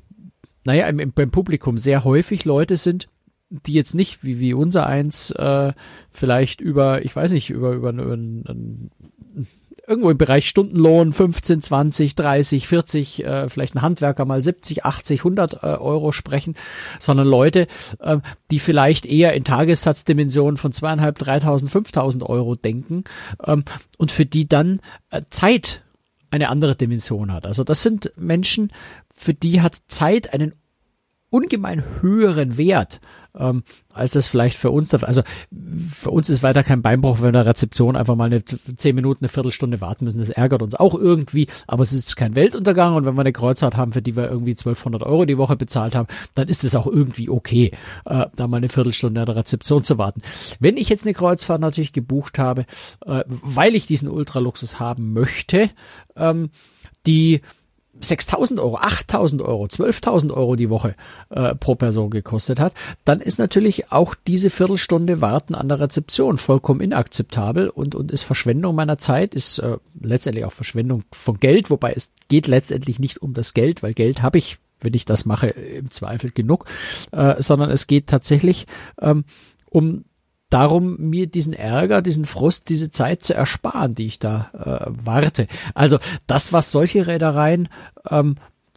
naja, 0.63 0.88
im, 0.88 1.12
beim 1.12 1.32
Publikum 1.32 1.78
sehr 1.78 2.04
häufig 2.04 2.46
Leute 2.46 2.78
sind, 2.78 3.08
die 3.50 3.74
jetzt 3.74 3.94
nicht 3.94 4.24
wie, 4.24 4.39
wie 4.39 4.54
unser 4.54 4.88
eins 4.88 5.32
äh, 5.32 5.74
vielleicht 6.10 6.62
über, 6.62 7.04
ich 7.04 7.15
weiß 7.15 7.34
nicht, 7.34 7.50
über, 7.50 7.72
über, 7.74 7.91
über, 7.91 8.15
über 8.15 8.56
irgendwo 9.91 10.10
im 10.10 10.17
Bereich 10.17 10.47
Stundenlohn 10.47 11.12
15, 11.12 11.62
20, 11.62 12.15
30, 12.15 12.65
40, 12.65 13.25
äh, 13.25 13.49
vielleicht 13.49 13.75
ein 13.75 13.82
Handwerker 13.82 14.23
mal 14.23 14.41
70, 14.41 14.86
80, 14.86 15.19
100 15.19 15.54
äh, 15.56 15.58
Euro 15.65 16.13
sprechen, 16.13 16.56
sondern 16.97 17.27
Leute, 17.27 17.67
äh, 17.99 18.19
die 18.51 18.60
vielleicht 18.60 19.06
eher 19.06 19.34
in 19.34 19.43
Tagessatzdimensionen 19.43 20.56
von 20.56 20.71
zweieinhalb, 20.71 21.19
3.000, 21.21 21.69
5.000 21.69 22.23
Euro 22.23 22.56
denken 22.56 23.04
ähm, 23.45 23.65
und 23.97 24.12
für 24.12 24.25
die 24.25 24.47
dann 24.47 24.80
äh, 25.10 25.23
Zeit 25.30 25.84
eine 26.30 26.47
andere 26.47 26.77
Dimension 26.77 27.34
hat. 27.34 27.45
Also 27.45 27.65
das 27.65 27.84
sind 27.84 28.13
Menschen, 28.15 28.71
für 29.13 29.34
die 29.34 29.60
hat 29.60 29.75
Zeit 29.88 30.34
einen 30.34 30.54
ungemein 31.30 31.84
höheren 32.01 32.58
Wert, 32.58 33.01
ähm, 33.38 33.63
als 33.94 34.12
das 34.12 34.28
vielleicht 34.28 34.58
für 34.58 34.72
uns, 34.72 34.94
also 34.94 35.22
für 35.94 36.12
uns 36.12 36.30
ist 36.30 36.44
weiter 36.44 36.63
kein 36.63 36.82
Beinbruch, 36.82 37.17
wenn 37.17 37.24
wir 37.24 37.28
in 37.30 37.34
der 37.34 37.46
Rezeption 37.46 37.96
einfach 37.96 38.15
mal 38.15 38.26
eine 38.26 38.44
zehn 38.44 38.96
Minuten, 38.96 39.26
eine 39.26 39.30
Viertelstunde 39.30 39.82
warten 39.82 40.06
müssen. 40.06 40.20
Das 40.20 40.30
ärgert 40.30 40.62
uns 40.62 40.76
auch 40.76 40.96
irgendwie, 40.96 41.48
aber 41.67 41.84
es 41.84 41.94
ist 41.94 42.15
kein 42.15 42.36
Weltuntergang 42.36 42.96
und 42.96 43.06
wenn 43.06 43.15
wir 43.15 43.22
eine 43.22 43.34
Kreuzfahrt 43.34 43.76
haben, 43.76 43.94
für 43.94 44.02
die 44.02 44.15
wir 44.15 44.30
irgendwie 44.30 44.52
1200 44.52 45.04
Euro 45.04 45.26
die 45.26 45.38
Woche 45.38 45.56
bezahlt 45.56 45.96
haben, 45.96 46.08
dann 46.34 46.48
ist 46.48 46.63
es 46.63 46.76
auch 46.76 46.88
irgendwie 46.88 47.30
okay, 47.30 47.72
äh, 48.06 48.26
da 48.36 48.48
mal 48.48 48.58
eine 48.58 48.70
Viertelstunde 48.70 49.22
an 49.22 49.26
der 49.26 49.36
Rezeption 49.36 49.84
zu 49.84 49.98
warten. 49.98 50.22
Wenn 50.60 50.78
ich 50.78 50.89
jetzt 50.89 51.06
eine 51.06 51.13
Kreuzfahrt 51.13 51.62
natürlich 51.62 51.94
gebucht 51.94 52.39
habe, 52.39 52.65
äh, 53.06 53.24
weil 53.28 53.76
ich 53.76 53.88
diesen 53.88 54.10
Ultraluxus 54.10 54.80
haben 54.80 55.13
möchte, 55.13 55.70
ähm, 56.15 56.50
die 57.06 57.41
6.000 58.02 58.60
Euro, 58.60 58.78
8.000 58.78 59.42
Euro, 59.44 59.66
12.000 59.66 60.34
Euro 60.34 60.56
die 60.56 60.70
Woche 60.70 60.96
äh, 61.30 61.56
pro 61.56 61.76
Person 61.76 62.10
gekostet 62.10 62.60
hat, 62.60 62.74
dann 63.06 63.22
ist 63.22 63.40
natürlich 63.40 63.92
auch 63.92 64.16
diese 64.28 64.50
Viertelstunde 64.50 65.22
Warten 65.22 65.56
an 65.56 65.70
der 65.70 65.80
Rezeption 65.80 66.38
vollkommen 66.38 66.82
inakzeptabel 66.82 67.70
und, 67.70 67.96
und 67.96 68.12
ist 68.12 68.24
Verschwendung 68.24 68.76
meiner 68.76 68.98
Zeit, 68.98 69.36
ist 69.36 69.60
äh, 69.60 69.78
letztendlich 70.00 70.46
auch 70.46 70.54
Verschwendung 70.54 71.04
von 71.12 71.40
Geld, 71.40 71.70
wobei 71.70 71.94
es 71.94 72.12
geht 72.28 72.48
letztendlich 72.48 73.00
nicht 73.00 73.22
um 73.22 73.34
das 73.34 73.54
Geld, 73.54 73.84
weil 73.84 73.94
Geld 73.94 74.22
habe 74.22 74.38
ich, 74.38 74.58
wenn 74.80 74.94
ich 74.94 75.06
das 75.06 75.26
mache, 75.26 75.48
im 75.48 75.92
Zweifel 75.92 76.32
genug, 76.32 76.66
äh, 77.12 77.42
sondern 77.42 77.70
es 77.70 77.88
geht 77.88 78.08
tatsächlich 78.08 78.68
ähm, 79.00 79.26
um 79.70 80.06
darum, 80.52 80.98
mir 80.98 81.28
diesen 81.28 81.54
Ärger, 81.54 82.02
diesen 82.02 82.26
Frust, 82.26 82.70
diese 82.70 82.92
Zeit 82.92 83.24
zu 83.24 83.34
ersparen, 83.34 83.94
die 83.94 84.06
ich 84.06 84.20
da 84.20 84.52
äh, 84.54 84.92
warte. 85.04 85.48
Also 85.74 85.98
das, 86.28 86.54
was 86.54 86.72
solche 86.72 87.08
Reedereien 87.08 87.70
ähm, 88.10 88.36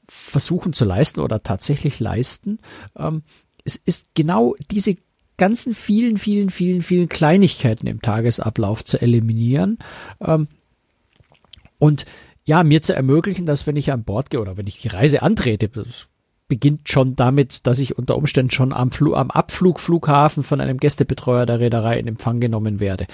versuchen 0.09 0.73
zu 0.73 0.85
leisten 0.85 1.21
oder 1.21 1.43
tatsächlich 1.43 2.01
leisten, 2.01 2.59
ähm, 2.97 3.23
es 3.65 3.77
ist 3.77 4.15
genau 4.15 4.55
diese 4.71 4.97
ganzen 5.37 5.75
vielen, 5.75 6.17
vielen, 6.17 6.51
vielen, 6.51 6.83
vielen 6.83 7.09
Kleinigkeiten 7.09 7.87
im 7.87 8.01
Tagesablauf 8.01 8.85
zu 8.85 9.01
eliminieren 9.01 9.79
ähm, 10.21 10.49
und 11.79 12.07
ja, 12.47 12.63
mir 12.63 12.83
zu 12.83 12.95
ermöglichen, 12.95 13.47
dass 13.47 13.67
wenn 13.67 13.77
ich 13.77 13.91
an 13.91 14.05
Bord 14.05 14.31
gehe 14.31 14.41
oder 14.41 14.57
wenn 14.57 14.67
ich 14.67 14.81
die 14.81 14.89
Reise 14.89 15.23
antrete, 15.23 15.71
beginnt 16.47 16.89
schon 16.89 17.17
damit, 17.17 17.67
dass 17.67 17.79
ich 17.79 17.97
unter 17.97 18.17
Umständen 18.17 18.51
schon 18.51 18.73
am, 18.73 18.91
Fl 18.91 19.15
am 19.15 19.31
Abflugflughafen 19.31 20.43
von 20.43 20.61
einem 20.61 20.79
Gästebetreuer 20.79 21.47
der 21.47 21.59
Reederei 21.59 21.99
in 21.99 22.07
Empfang 22.07 22.39
genommen 22.39 22.81
werde 22.81 23.07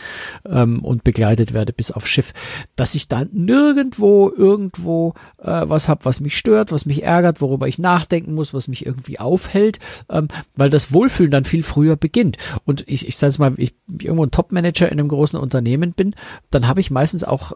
ähm, 0.44 0.84
und 0.84 1.04
begleitet 1.04 1.52
werde 1.52 1.72
bis 1.72 1.92
aufs 1.92 2.08
Schiff, 2.08 2.32
dass 2.74 2.94
ich 2.94 3.06
dann 3.06 3.28
nirgendwo 3.32 4.32
irgendwo 4.36 5.14
äh, 5.38 5.62
was 5.64 5.88
habe, 5.88 6.04
was 6.04 6.18
mich 6.20 6.36
stört, 6.36 6.72
was 6.72 6.86
mich 6.86 7.04
ärgert, 7.04 7.40
worüber 7.40 7.68
ich 7.68 7.78
nachdenken 7.78 8.34
muss, 8.34 8.52
was 8.52 8.66
mich 8.66 8.84
irgendwie 8.84 9.20
aufhält, 9.20 9.78
ähm, 10.08 10.26
weil 10.56 10.70
das 10.70 10.92
Wohlfühlen 10.92 11.30
dann 11.30 11.44
viel 11.44 11.62
früher 11.62 11.96
beginnt. 11.96 12.36
Und 12.64 12.84
ich, 12.88 13.06
ich 13.06 13.16
sage 13.16 13.36
mal, 13.38 13.54
ich 13.58 13.74
irgendwo 13.86 14.24
ein 14.24 14.32
Topmanager 14.32 14.90
in 14.90 14.98
einem 14.98 15.08
großen 15.08 15.38
Unternehmen 15.38 15.92
bin, 15.92 16.14
dann 16.50 16.66
habe 16.66 16.80
ich 16.80 16.90
meistens 16.90 17.22
auch 17.22 17.52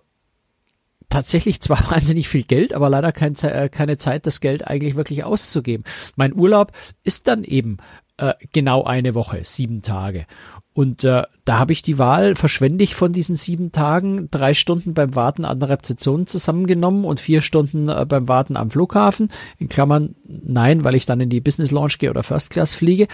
tatsächlich 1.15 1.61
zwar 1.61 1.79
wahnsinnig 1.91 2.29
viel 2.29 2.43
Geld, 2.43 2.75
aber 2.75 2.91
leider 2.91 3.13
kein, 3.13 3.35
äh, 3.37 3.69
keine 3.71 3.99
Zeit, 3.99 4.27
das 4.27 4.41
Geld 4.41 4.67
eigentlich 4.67 4.97
wirklich 4.97 5.25
auszugeben. 5.25 5.85
Mein 6.17 6.35
Urlaub 6.35 6.73
ist 7.05 7.29
dann 7.29 7.45
eben 7.45 7.79
äh, 8.17 8.35
genau 8.53 8.85
eine 8.85 9.15
Woche, 9.15 9.41
sieben 9.45 9.83
Tage. 9.83 10.27
Und 10.75 11.05
äh, 11.05 11.23
da 11.45 11.59
habe 11.61 11.73
ich 11.73 11.83
die 11.83 12.01
Wahl, 12.01 12.35
verschwende 12.35 12.83
ich 12.83 12.97
von 12.97 13.13
diesen 13.13 13.37
sieben 13.37 13.71
Tagen 13.71 14.29
drei 14.33 14.55
Stunden 14.55 14.93
beim 14.93 15.15
Warten 15.15 15.45
an 15.45 15.61
der 15.61 15.69
Rezeption 15.69 16.27
zusammengenommen 16.27 17.05
und 17.05 17.21
vier 17.21 17.43
Stunden 17.43 17.89
äh, 17.89 18.05
beim 18.09 18.27
Warten 18.27 18.57
am 18.57 18.73
Flughafen. 18.73 19.29
In 19.59 19.69
Klammern 19.69 20.17
nein, 20.27 20.83
weil 20.83 20.97
ich 20.97 21.07
dann 21.07 21.21
in 21.21 21.31
die 21.31 21.41
Business 21.41 21.71
Launch 21.71 21.99
gehe 21.99 22.11
oder 22.11 22.25
First 22.25 22.51
Class 22.51 22.75
fliege, 22.75 23.07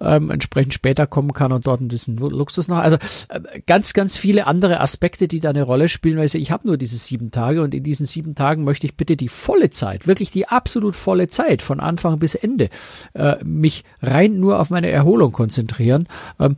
ähm, 0.00 0.30
entsprechend 0.30 0.74
später 0.74 1.08
kommen 1.08 1.32
kann 1.32 1.50
und 1.50 1.66
dort 1.66 1.80
ein 1.80 1.88
bisschen 1.88 2.18
Luxus 2.18 2.68
noch. 2.68 2.78
Also 2.78 2.98
äh, 3.30 3.40
ganz, 3.66 3.94
ganz 3.94 4.16
viele 4.16 4.46
andere 4.46 4.78
Aspekte, 4.78 5.26
die 5.26 5.40
da 5.40 5.50
eine 5.50 5.64
Rolle 5.64 5.88
spielen, 5.88 6.18
weil 6.18 6.26
ich, 6.26 6.36
ich 6.36 6.52
habe 6.52 6.68
nur 6.68 6.76
diese 6.76 6.96
sieben 6.96 7.32
Tage 7.32 7.62
und 7.62 7.74
in 7.74 7.82
diesen 7.82 8.06
sieben 8.06 8.36
Tagen 8.36 8.62
möchte 8.62 8.86
ich 8.86 8.94
bitte 8.94 9.16
die 9.16 9.28
volle 9.28 9.70
Zeit, 9.70 10.06
wirklich 10.06 10.30
die 10.30 10.46
absolut 10.46 10.94
volle 10.94 11.26
Zeit 11.26 11.62
von 11.62 11.80
Anfang 11.80 12.20
bis 12.20 12.36
Ende, 12.36 12.68
äh, 13.14 13.42
mich 13.42 13.82
rein 14.00 14.38
nur 14.38 14.60
auf 14.60 14.70
meine 14.70 14.90
Erholung 14.90 15.32
konzentrieren. 15.32 16.06
Ähm, 16.38 16.54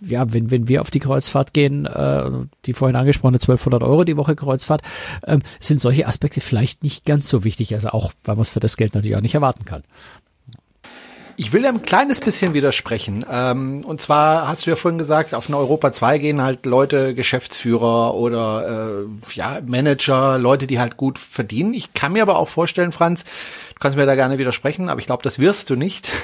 ja, 0.00 0.32
wenn, 0.32 0.50
wenn 0.50 0.68
wir 0.68 0.80
auf 0.80 0.90
die 0.90 1.00
Kreuzfahrt 1.00 1.54
gehen, 1.54 1.86
äh, 1.86 2.30
die 2.66 2.74
vorhin 2.74 2.96
angesprochene 2.96 3.36
1200 3.36 3.82
Euro 3.82 4.04
die 4.04 4.16
Woche 4.16 4.36
Kreuzfahrt, 4.36 4.82
äh, 5.22 5.38
sind 5.60 5.80
solche 5.80 6.06
Aspekte 6.06 6.40
vielleicht 6.40 6.82
nicht 6.82 7.04
ganz 7.04 7.28
so 7.28 7.44
wichtig, 7.44 7.74
also 7.74 7.90
auch, 7.90 8.12
weil 8.24 8.36
man 8.36 8.42
es 8.42 8.50
für 8.50 8.60
das 8.60 8.76
Geld 8.76 8.94
natürlich 8.94 9.16
auch 9.16 9.22
nicht 9.22 9.34
erwarten 9.34 9.64
kann. 9.64 9.82
Ich 11.40 11.52
will 11.52 11.64
ein 11.66 11.82
kleines 11.82 12.20
bisschen 12.20 12.52
widersprechen. 12.52 13.24
Ähm, 13.30 13.84
und 13.84 14.02
zwar 14.02 14.48
hast 14.48 14.66
du 14.66 14.70
ja 14.70 14.76
vorhin 14.76 14.98
gesagt, 14.98 15.34
auf 15.34 15.46
eine 15.46 15.56
Europa 15.56 15.92
2 15.92 16.18
gehen 16.18 16.42
halt 16.42 16.66
Leute, 16.66 17.14
Geschäftsführer 17.14 18.14
oder 18.14 19.04
äh, 19.04 19.34
ja, 19.34 19.60
Manager, 19.64 20.36
Leute, 20.36 20.66
die 20.66 20.80
halt 20.80 20.96
gut 20.96 21.16
verdienen. 21.20 21.74
Ich 21.74 21.94
kann 21.94 22.10
mir 22.10 22.22
aber 22.22 22.38
auch 22.38 22.48
vorstellen, 22.48 22.90
Franz, 22.90 23.22
du 23.22 23.78
kannst 23.78 23.96
mir 23.96 24.04
da 24.04 24.16
gerne 24.16 24.38
widersprechen, 24.38 24.88
aber 24.88 24.98
ich 24.98 25.06
glaube, 25.06 25.22
das 25.22 25.38
wirst 25.38 25.70
du 25.70 25.76
nicht. 25.76 26.10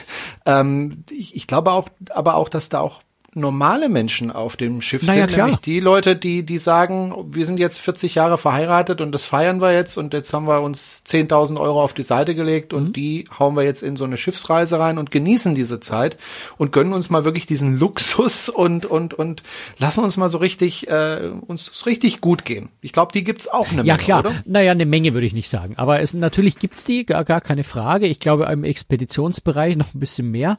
Ähm, 0.46 1.04
ich, 1.10 1.34
ich 1.36 1.46
glaube 1.46 1.72
auch, 1.72 1.88
aber 2.10 2.34
auch, 2.34 2.50
dass 2.50 2.68
da 2.68 2.80
auch 2.80 3.00
normale 3.34 3.88
Menschen 3.88 4.30
auf 4.30 4.56
dem 4.56 4.80
Schiff 4.80 5.02
naja, 5.02 5.22
sind, 5.22 5.32
klar. 5.32 5.46
nämlich 5.46 5.60
die 5.60 5.80
Leute, 5.80 6.16
die 6.16 6.44
die 6.44 6.58
sagen, 6.58 7.14
wir 7.30 7.46
sind 7.46 7.58
jetzt 7.58 7.78
40 7.78 8.14
Jahre 8.14 8.38
verheiratet 8.38 9.00
und 9.00 9.12
das 9.12 9.24
feiern 9.24 9.60
wir 9.60 9.72
jetzt 9.72 9.96
und 9.96 10.14
jetzt 10.14 10.32
haben 10.32 10.46
wir 10.46 10.60
uns 10.60 11.02
10.000 11.06 11.58
Euro 11.58 11.82
auf 11.82 11.94
die 11.94 12.02
Seite 12.02 12.34
gelegt 12.34 12.72
und 12.72 12.88
mhm. 12.88 12.92
die 12.92 13.24
hauen 13.38 13.56
wir 13.56 13.64
jetzt 13.64 13.82
in 13.82 13.96
so 13.96 14.04
eine 14.04 14.16
Schiffsreise 14.16 14.78
rein 14.78 14.98
und 14.98 15.10
genießen 15.10 15.54
diese 15.54 15.80
Zeit 15.80 16.16
und 16.58 16.72
gönnen 16.72 16.92
uns 16.92 17.10
mal 17.10 17.24
wirklich 17.24 17.46
diesen 17.46 17.78
Luxus 17.78 18.48
und 18.48 18.86
und 18.86 19.14
und 19.14 19.42
lassen 19.78 20.04
uns 20.04 20.16
mal 20.16 20.30
so 20.30 20.38
richtig 20.38 20.88
äh, 20.88 21.30
uns 21.46 21.86
richtig 21.86 22.20
gut 22.20 22.44
gehen. 22.44 22.68
Ich 22.80 22.92
glaube, 22.92 23.12
die 23.12 23.24
gibt's 23.24 23.48
auch 23.48 23.70
eine 23.70 23.82
ja, 23.82 23.94
Menge, 23.94 24.04
klar. 24.04 24.20
oder? 24.20 24.32
Naja, 24.44 24.72
eine 24.72 24.86
Menge 24.86 25.14
würde 25.14 25.26
ich 25.26 25.34
nicht 25.34 25.48
sagen, 25.48 25.74
aber 25.76 26.00
es 26.00 26.14
natürlich 26.14 26.58
gibt's 26.58 26.84
die, 26.84 27.04
gar 27.04 27.24
gar 27.24 27.40
keine 27.40 27.64
Frage. 27.64 28.06
Ich 28.06 28.20
glaube 28.20 28.44
im 28.44 28.64
Expeditionsbereich 28.64 29.76
noch 29.76 29.94
ein 29.94 30.00
bisschen 30.00 30.30
mehr, 30.30 30.58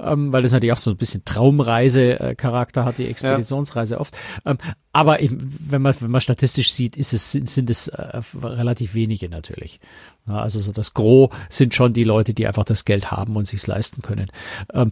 ähm, 0.00 0.32
weil 0.32 0.42
das 0.42 0.52
natürlich 0.52 0.72
auch 0.72 0.78
so 0.78 0.90
ein 0.90 0.96
bisschen 0.96 1.24
Traumreise 1.24 2.07
Charakter 2.36 2.84
hat 2.84 2.98
die 2.98 3.06
Expeditionsreise 3.06 3.96
ja. 3.96 4.00
oft. 4.00 4.16
Ähm, 4.44 4.58
aber 4.92 5.22
ich, 5.22 5.30
wenn 5.32 5.82
man 5.82 5.94
wenn 6.00 6.10
man 6.10 6.20
statistisch 6.20 6.72
sieht, 6.72 6.96
ist 6.96 7.12
es 7.12 7.32
sind, 7.32 7.48
sind 7.48 7.70
es 7.70 7.88
äh, 7.88 8.20
relativ 8.42 8.94
wenige 8.94 9.28
natürlich. 9.28 9.80
Ja, 10.26 10.40
also 10.40 10.60
so 10.60 10.72
das 10.72 10.94
Gros 10.94 11.30
sind 11.48 11.74
schon 11.74 11.92
die 11.92 12.04
Leute, 12.04 12.34
die 12.34 12.46
einfach 12.46 12.64
das 12.64 12.84
Geld 12.84 13.10
haben 13.10 13.36
und 13.36 13.46
sich's 13.46 13.66
leisten 13.66 14.02
können. 14.02 14.30
Ähm, 14.72 14.90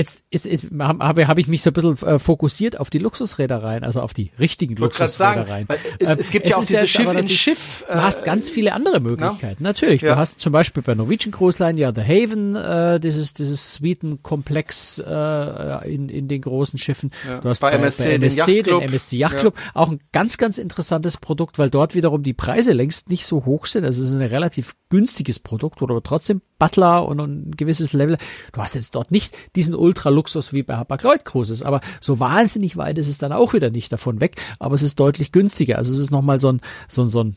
Jetzt 0.00 0.24
ist, 0.30 0.46
ist, 0.46 0.68
habe, 0.78 1.28
habe 1.28 1.40
ich 1.42 1.46
mich 1.46 1.60
so 1.60 1.68
ein 1.68 1.74
bisschen 1.74 1.94
äh, 2.06 2.18
fokussiert 2.18 2.80
auf 2.80 2.88
die 2.88 2.98
Luxusreedereien, 2.98 3.84
also 3.84 4.00
auf 4.00 4.14
die 4.14 4.30
richtigen 4.38 4.74
Luxusreedereien. 4.76 5.66
Sagen, 5.66 5.80
es, 5.98 6.08
ähm, 6.08 6.16
es, 6.18 6.30
gibt 6.30 6.46
es 6.46 6.50
ja 6.52 6.56
auch 6.56 6.64
diese 6.64 6.86
Schiff 6.86 7.12
in 7.12 7.28
Schiff. 7.28 7.84
Äh, 7.86 7.92
du 7.92 8.02
hast 8.02 8.24
ganz 8.24 8.48
viele 8.48 8.72
andere 8.72 9.00
Möglichkeiten. 9.00 9.62
Ja. 9.62 9.68
Natürlich. 9.68 10.00
Ja. 10.00 10.14
Du 10.14 10.18
hast 10.18 10.40
zum 10.40 10.54
Beispiel 10.54 10.82
bei 10.82 10.94
Norwegian 10.94 11.32
Cruise 11.32 11.62
Line 11.62 11.78
ja 11.78 11.92
The 11.94 12.00
Haven, 12.00 12.56
äh, 12.56 12.98
dieses, 12.98 13.34
dieses 13.34 13.74
Suitenkomplex 13.74 15.02
äh, 15.06 15.94
in, 15.94 16.08
in 16.08 16.28
den 16.28 16.40
großen 16.40 16.78
Schiffen. 16.78 17.10
Ja. 17.28 17.42
Du 17.42 17.50
hast 17.50 17.60
bei, 17.60 17.70
bei 17.72 17.76
MSC, 17.76 18.04
bei 18.04 18.26
MSC 18.26 18.62
den, 18.62 18.80
den 18.80 18.88
MSC 18.88 19.16
Yacht 19.18 19.36
Club. 19.36 19.54
Auch 19.74 19.90
ein 19.90 20.00
ganz, 20.12 20.38
ganz 20.38 20.56
interessantes 20.56 21.18
Produkt, 21.18 21.58
weil 21.58 21.68
dort 21.68 21.94
wiederum 21.94 22.22
die 22.22 22.32
Preise 22.32 22.72
längst 22.72 23.10
nicht 23.10 23.26
so 23.26 23.44
hoch 23.44 23.66
sind. 23.66 23.84
Also 23.84 24.02
es 24.02 24.08
ist 24.08 24.14
ein 24.14 24.22
relativ 24.22 24.76
günstiges 24.88 25.40
Produkt, 25.40 25.82
oder 25.82 26.02
trotzdem 26.02 26.40
Butler 26.60 27.08
und 27.08 27.18
ein 27.18 27.56
gewisses 27.56 27.92
Level. 27.92 28.18
Du 28.52 28.62
hast 28.62 28.76
jetzt 28.76 28.94
dort 28.94 29.10
nicht 29.10 29.36
diesen 29.56 29.74
Ultraluxus 29.74 30.52
wie 30.52 30.62
bei 30.62 30.76
Hapag-Lloyd 30.76 31.24
Cruises, 31.24 31.64
aber 31.64 31.80
so 32.00 32.20
wahnsinnig 32.20 32.76
weit 32.76 32.98
ist 32.98 33.08
es 33.08 33.18
dann 33.18 33.32
auch 33.32 33.52
wieder 33.52 33.70
nicht 33.70 33.92
davon 33.92 34.20
weg, 34.20 34.36
aber 34.60 34.76
es 34.76 34.82
ist 34.82 35.00
deutlich 35.00 35.32
günstiger. 35.32 35.78
Also 35.78 35.92
es 35.92 35.98
ist 35.98 36.12
nochmal 36.12 36.38
so 36.38 36.52
ein, 36.52 36.60
so 36.86 37.02
ein, 37.02 37.08
so 37.08 37.24
ein 37.24 37.36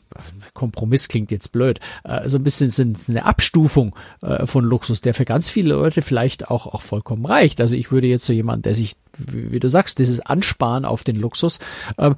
Kompromiss 0.54 1.08
klingt 1.08 1.32
jetzt 1.32 1.52
blöd, 1.52 1.80
äh, 2.04 2.30
so 2.30 2.38
ein 2.38 2.44
bisschen 2.44 2.70
sind 2.70 3.00
eine 3.08 3.26
Abstufung 3.26 3.96
äh, 4.22 4.46
von 4.46 4.64
Luxus, 4.64 5.02
der 5.02 5.14
für 5.14 5.26
ganz 5.26 5.50
viele 5.50 5.74
Leute 5.74 6.02
vielleicht 6.02 6.52
auch, 6.52 6.68
auch 6.68 6.82
vollkommen 6.82 7.26
reicht. 7.26 7.62
Also 7.62 7.76
ich 7.76 7.92
würde 7.92 8.08
jetzt 8.08 8.26
so 8.26 8.34
jemand, 8.34 8.66
der 8.66 8.76
sich, 8.76 8.98
wie, 9.18 9.52
wie 9.52 9.60
du 9.60 9.70
sagst, 9.70 10.00
dieses 10.00 10.20
Ansparen 10.20 10.86
auf 10.86 11.04
den 11.04 11.16
Luxus, 11.16 11.60
ähm, 11.98 12.16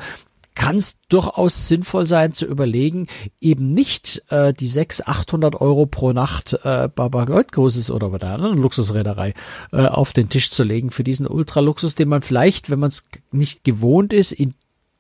kann 0.55 0.77
es 0.77 1.01
durchaus 1.09 1.67
sinnvoll 1.67 2.05
sein 2.05 2.31
zu 2.33 2.45
überlegen, 2.45 3.07
eben 3.41 3.73
nicht 3.73 4.23
äh, 4.29 4.53
die 4.53 4.67
600, 4.67 5.07
800 5.07 5.61
Euro 5.61 5.85
pro 5.85 6.13
Nacht 6.13 6.53
äh, 6.63 6.87
Barbaroid 6.87 7.51
Cruises 7.51 7.91
oder 7.91 8.09
bei 8.09 8.17
der 8.17 8.29
anderen 8.29 8.57
Luxusreederei 8.57 9.33
äh, 9.71 9.85
auf 9.85 10.13
den 10.13 10.29
Tisch 10.29 10.49
zu 10.49 10.63
legen 10.63 10.91
für 10.91 11.03
diesen 11.03 11.27
Ultraluxus, 11.27 11.95
den 11.95 12.09
man 12.09 12.21
vielleicht, 12.21 12.69
wenn 12.69 12.79
man 12.79 12.89
es 12.89 13.03
nicht 13.31 13.63
gewohnt 13.63 14.13
ist, 14.13 14.31
in 14.31 14.53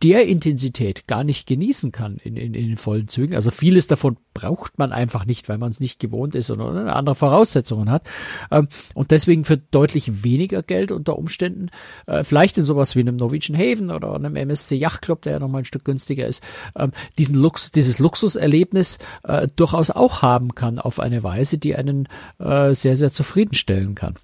der 0.03 0.27
Intensität 0.27 1.07
gar 1.07 1.23
nicht 1.23 1.47
genießen 1.47 1.91
kann 1.91 2.17
in, 2.17 2.35
in, 2.35 2.53
in 2.53 2.67
den 2.67 2.77
vollen 2.77 3.07
Zügen. 3.07 3.35
Also 3.35 3.49
vieles 3.49 3.87
davon 3.87 4.17
braucht 4.33 4.77
man 4.77 4.91
einfach 4.91 5.25
nicht, 5.25 5.47
weil 5.47 5.57
man 5.57 5.69
es 5.69 5.79
nicht 5.79 5.99
gewohnt 5.99 6.35
ist 6.35 6.51
oder 6.51 6.95
andere 6.95 7.15
Voraussetzungen 7.15 7.89
hat. 7.89 8.07
Ähm, 8.51 8.67
und 8.93 9.11
deswegen 9.11 9.45
für 9.45 9.57
deutlich 9.57 10.23
weniger 10.23 10.63
Geld 10.63 10.91
unter 10.91 11.17
Umständen, 11.17 11.69
äh, 12.07 12.23
vielleicht 12.23 12.57
in 12.57 12.65
sowas 12.65 12.95
wie 12.95 12.99
einem 12.99 13.15
Norwegian 13.15 13.57
Haven 13.57 13.89
oder 13.89 14.13
einem 14.13 14.35
MSC 14.35 14.75
Yacht 14.75 15.01
Club, 15.01 15.21
der 15.21 15.33
ja 15.33 15.39
nochmal 15.39 15.61
ein 15.61 15.65
Stück 15.65 15.85
günstiger 15.85 16.27
ist, 16.27 16.43
ähm, 16.77 16.91
diesen 17.17 17.35
Lux, 17.35 17.71
dieses 17.71 17.97
Luxuserlebnis 17.99 18.99
äh, 19.23 19.47
durchaus 19.55 19.91
auch 19.91 20.21
haben 20.21 20.55
kann 20.55 20.77
auf 20.79 20.99
eine 20.99 21.23
Weise, 21.23 21.57
die 21.57 21.75
einen 21.75 22.07
äh, 22.39 22.73
sehr, 22.75 22.97
sehr 22.97 23.11
zufriedenstellen 23.11 23.95
kann. 23.95 24.15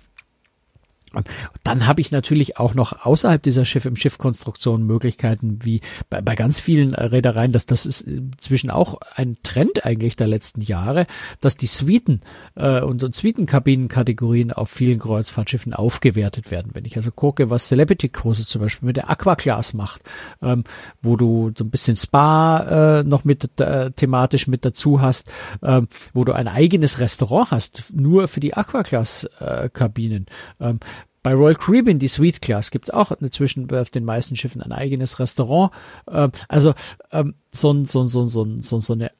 Dann 1.64 1.88
habe 1.88 2.02
ich 2.02 2.12
natürlich 2.12 2.58
auch 2.58 2.74
noch 2.74 3.06
außerhalb 3.06 3.42
dieser 3.44 3.66
Schiff 3.66 3.86
im 3.86 3.96
Schiffkonstruktion 3.96 4.84
Möglichkeiten, 4.84 5.60
wie 5.64 5.82
bei, 6.10 6.22
bei 6.22 6.36
ganz 6.36 6.60
vielen 6.60 6.96
Reedereien, 6.96 7.52
dass 7.52 7.66
das 7.66 7.86
ist 7.86 8.02
inzwischen 8.02 8.70
auch 8.70 9.00
ein 9.16 9.38
Trend 9.44 9.86
eigentlich 9.86 10.16
der 10.16 10.28
letzten 10.28 10.62
Jahre, 10.62 11.08
dass 11.42 11.58
die 11.58 11.68
Suiten 11.68 12.22
äh, 12.56 12.82
und, 12.82 13.04
und 13.04 13.16
Suitenkabinenkategorien 13.16 14.54
auf 14.54 14.70
vielen 14.70 15.00
Kreuzfahrtschiffen 15.00 15.74
aufgewertet 15.74 16.50
werden. 16.50 16.72
Wenn 16.74 16.86
ich 16.86 16.96
also 16.96 17.12
gucke, 17.12 17.50
was 17.50 17.68
Celebrity 17.68 18.10
Cruises 18.10 18.48
zum 18.48 18.62
Beispiel 18.62 18.88
mit 18.88 18.96
der 18.96 19.10
Aqua 19.10 19.36
Class 19.36 19.74
macht, 19.74 20.02
ähm, 20.42 20.64
wo 21.02 21.18
du 21.18 21.52
so 21.58 21.66
ein 21.66 21.70
bisschen 21.70 21.98
Spa 21.98 23.00
äh, 23.00 23.04
noch 23.04 23.26
mit 23.26 23.60
äh, 23.60 23.92
thematisch 23.92 24.48
mit 24.48 24.64
dazu 24.64 25.02
hast, 25.02 25.30
äh, 25.62 25.82
wo 26.14 26.24
du 26.24 26.34
ein 26.34 26.48
eigenes 26.48 27.00
Restaurant 27.00 27.52
hast, 27.52 27.92
nur 27.94 28.28
für 28.30 28.40
die 28.40 28.54
Aqua 28.54 28.84
Class 28.84 29.30
äh, 29.40 29.70
Kabinen. 29.70 30.26
Ähm, 30.60 30.80
bei 31.24 31.34
Royal 31.34 31.56
Caribbean, 31.56 32.00
die 32.00 32.08
Suite 32.08 32.42
Class, 32.42 32.72
gibt's 32.72 32.90
auch 32.90 33.12
inzwischen 33.12 33.72
auf 33.74 33.90
den 33.90 34.06
meisten 34.06 34.36
Schiffen 34.36 34.62
ein 34.62 34.72
eigenes 34.72 35.20
Restaurant. 35.20 35.72
Ähm, 36.10 36.32
also 36.48 36.74
ähm, 37.12 37.36
so, 37.52 37.84
so, 37.84 38.04
so, 38.06 38.24
so, 38.24 38.48
so, 38.62 38.80
so 38.80 38.94
eine 38.94 39.12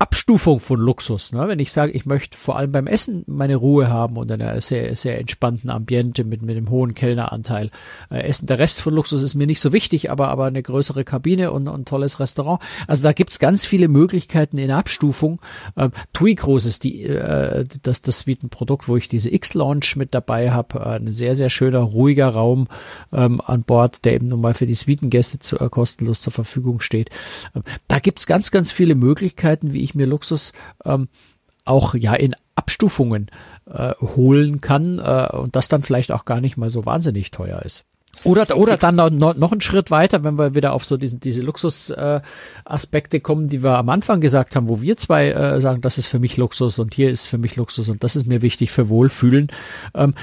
Abstufung 0.00 0.58
von 0.58 0.80
Luxus. 0.80 1.32
Ne? 1.32 1.46
Wenn 1.46 1.60
ich 1.60 1.70
sage, 1.70 1.92
ich 1.92 2.04
möchte 2.04 2.36
vor 2.36 2.56
allem 2.56 2.72
beim 2.72 2.88
Essen 2.88 3.22
meine 3.28 3.54
Ruhe 3.54 3.88
haben 3.88 4.16
und 4.16 4.30
eine 4.32 4.60
sehr, 4.60 4.96
sehr 4.96 5.20
entspannten 5.20 5.70
Ambiente 5.70 6.24
mit, 6.24 6.42
mit 6.42 6.56
einem 6.56 6.68
hohen 6.68 6.94
Kellneranteil. 6.94 7.70
Äh, 8.10 8.24
Essen, 8.24 8.46
der 8.46 8.58
Rest 8.58 8.80
von 8.80 8.92
Luxus 8.92 9.22
ist 9.22 9.36
mir 9.36 9.46
nicht 9.46 9.60
so 9.60 9.72
wichtig, 9.72 10.10
aber, 10.10 10.28
aber 10.28 10.46
eine 10.46 10.64
größere 10.64 11.04
Kabine 11.04 11.52
und, 11.52 11.68
und 11.68 11.86
tolles 11.86 12.18
Restaurant. 12.18 12.60
Also 12.88 13.04
da 13.04 13.12
gibt's 13.12 13.38
ganz 13.38 13.64
viele 13.64 13.86
Möglichkeiten 13.86 14.58
in 14.58 14.72
Abstufung. 14.72 15.40
Ähm, 15.76 15.92
TUI 16.12 16.34
Groß 16.34 16.66
ist 16.66 16.82
die, 16.82 17.04
äh, 17.04 17.64
das, 17.82 18.02
das 18.02 18.18
Suitenprodukt, 18.20 18.88
wo 18.88 18.96
ich 18.96 19.08
diese 19.08 19.32
X-Launch 19.32 19.94
mit 19.94 20.12
dabei 20.12 20.50
habe. 20.50 20.80
Äh, 20.80 20.96
ein 20.96 21.12
sehr, 21.12 21.36
sehr 21.36 21.50
schöner, 21.50 21.78
ruhiger 21.78 22.30
Raum 22.30 22.66
ähm, 23.12 23.40
an 23.40 23.62
Bord, 23.62 24.04
der 24.04 24.14
eben 24.14 24.26
nun 24.26 24.40
mal 24.40 24.54
für 24.54 24.66
die 24.66 24.74
Suitengäste 24.74 25.38
zu, 25.38 25.60
äh, 25.60 25.68
kostenlos 25.68 26.20
zur 26.20 26.32
Verfügung 26.32 26.80
steht. 26.80 27.10
Ähm, 27.54 27.62
da 27.86 28.00
gibt's 28.00 28.26
ganz, 28.26 28.50
ganz 28.50 28.72
viele 28.72 28.96
Möglichkeiten, 28.96 29.72
wie 29.72 29.83
ich 29.84 29.94
mir 29.94 30.06
Luxus 30.06 30.52
ähm, 30.84 31.08
auch 31.64 31.94
ja 31.94 32.14
in 32.14 32.34
Abstufungen 32.56 33.30
äh, 33.70 33.92
holen 34.00 34.60
kann 34.60 34.98
äh, 34.98 35.28
und 35.36 35.56
das 35.56 35.68
dann 35.68 35.82
vielleicht 35.82 36.12
auch 36.12 36.24
gar 36.24 36.40
nicht 36.40 36.56
mal 36.56 36.70
so 36.70 36.86
wahnsinnig 36.86 37.30
teuer 37.30 37.62
ist. 37.62 37.84
Oder, 38.22 38.56
oder 38.56 38.76
dann 38.76 38.94
noch, 38.94 39.10
noch 39.10 39.50
einen 39.50 39.60
Schritt 39.60 39.90
weiter, 39.90 40.22
wenn 40.22 40.38
wir 40.38 40.54
wieder 40.54 40.72
auf 40.72 40.84
so 40.84 40.96
diesen, 40.96 41.18
diese 41.18 41.42
Luxus-Aspekte 41.42 43.16
äh, 43.16 43.20
kommen, 43.20 43.48
die 43.48 43.62
wir 43.62 43.76
am 43.76 43.88
Anfang 43.88 44.20
gesagt 44.20 44.54
haben, 44.54 44.68
wo 44.68 44.80
wir 44.80 44.96
zwei 44.96 45.30
äh, 45.30 45.60
sagen, 45.60 45.80
das 45.80 45.98
ist 45.98 46.06
für 46.06 46.20
mich 46.20 46.36
Luxus 46.36 46.78
und 46.78 46.94
hier 46.94 47.10
ist 47.10 47.26
für 47.26 47.38
mich 47.38 47.56
Luxus 47.56 47.88
und 47.88 48.04
das 48.04 48.14
ist 48.14 48.26
mir 48.26 48.40
wichtig 48.40 48.70
für 48.70 48.88
Wohlfühlen. 48.88 49.48
Ähm, 49.94 50.14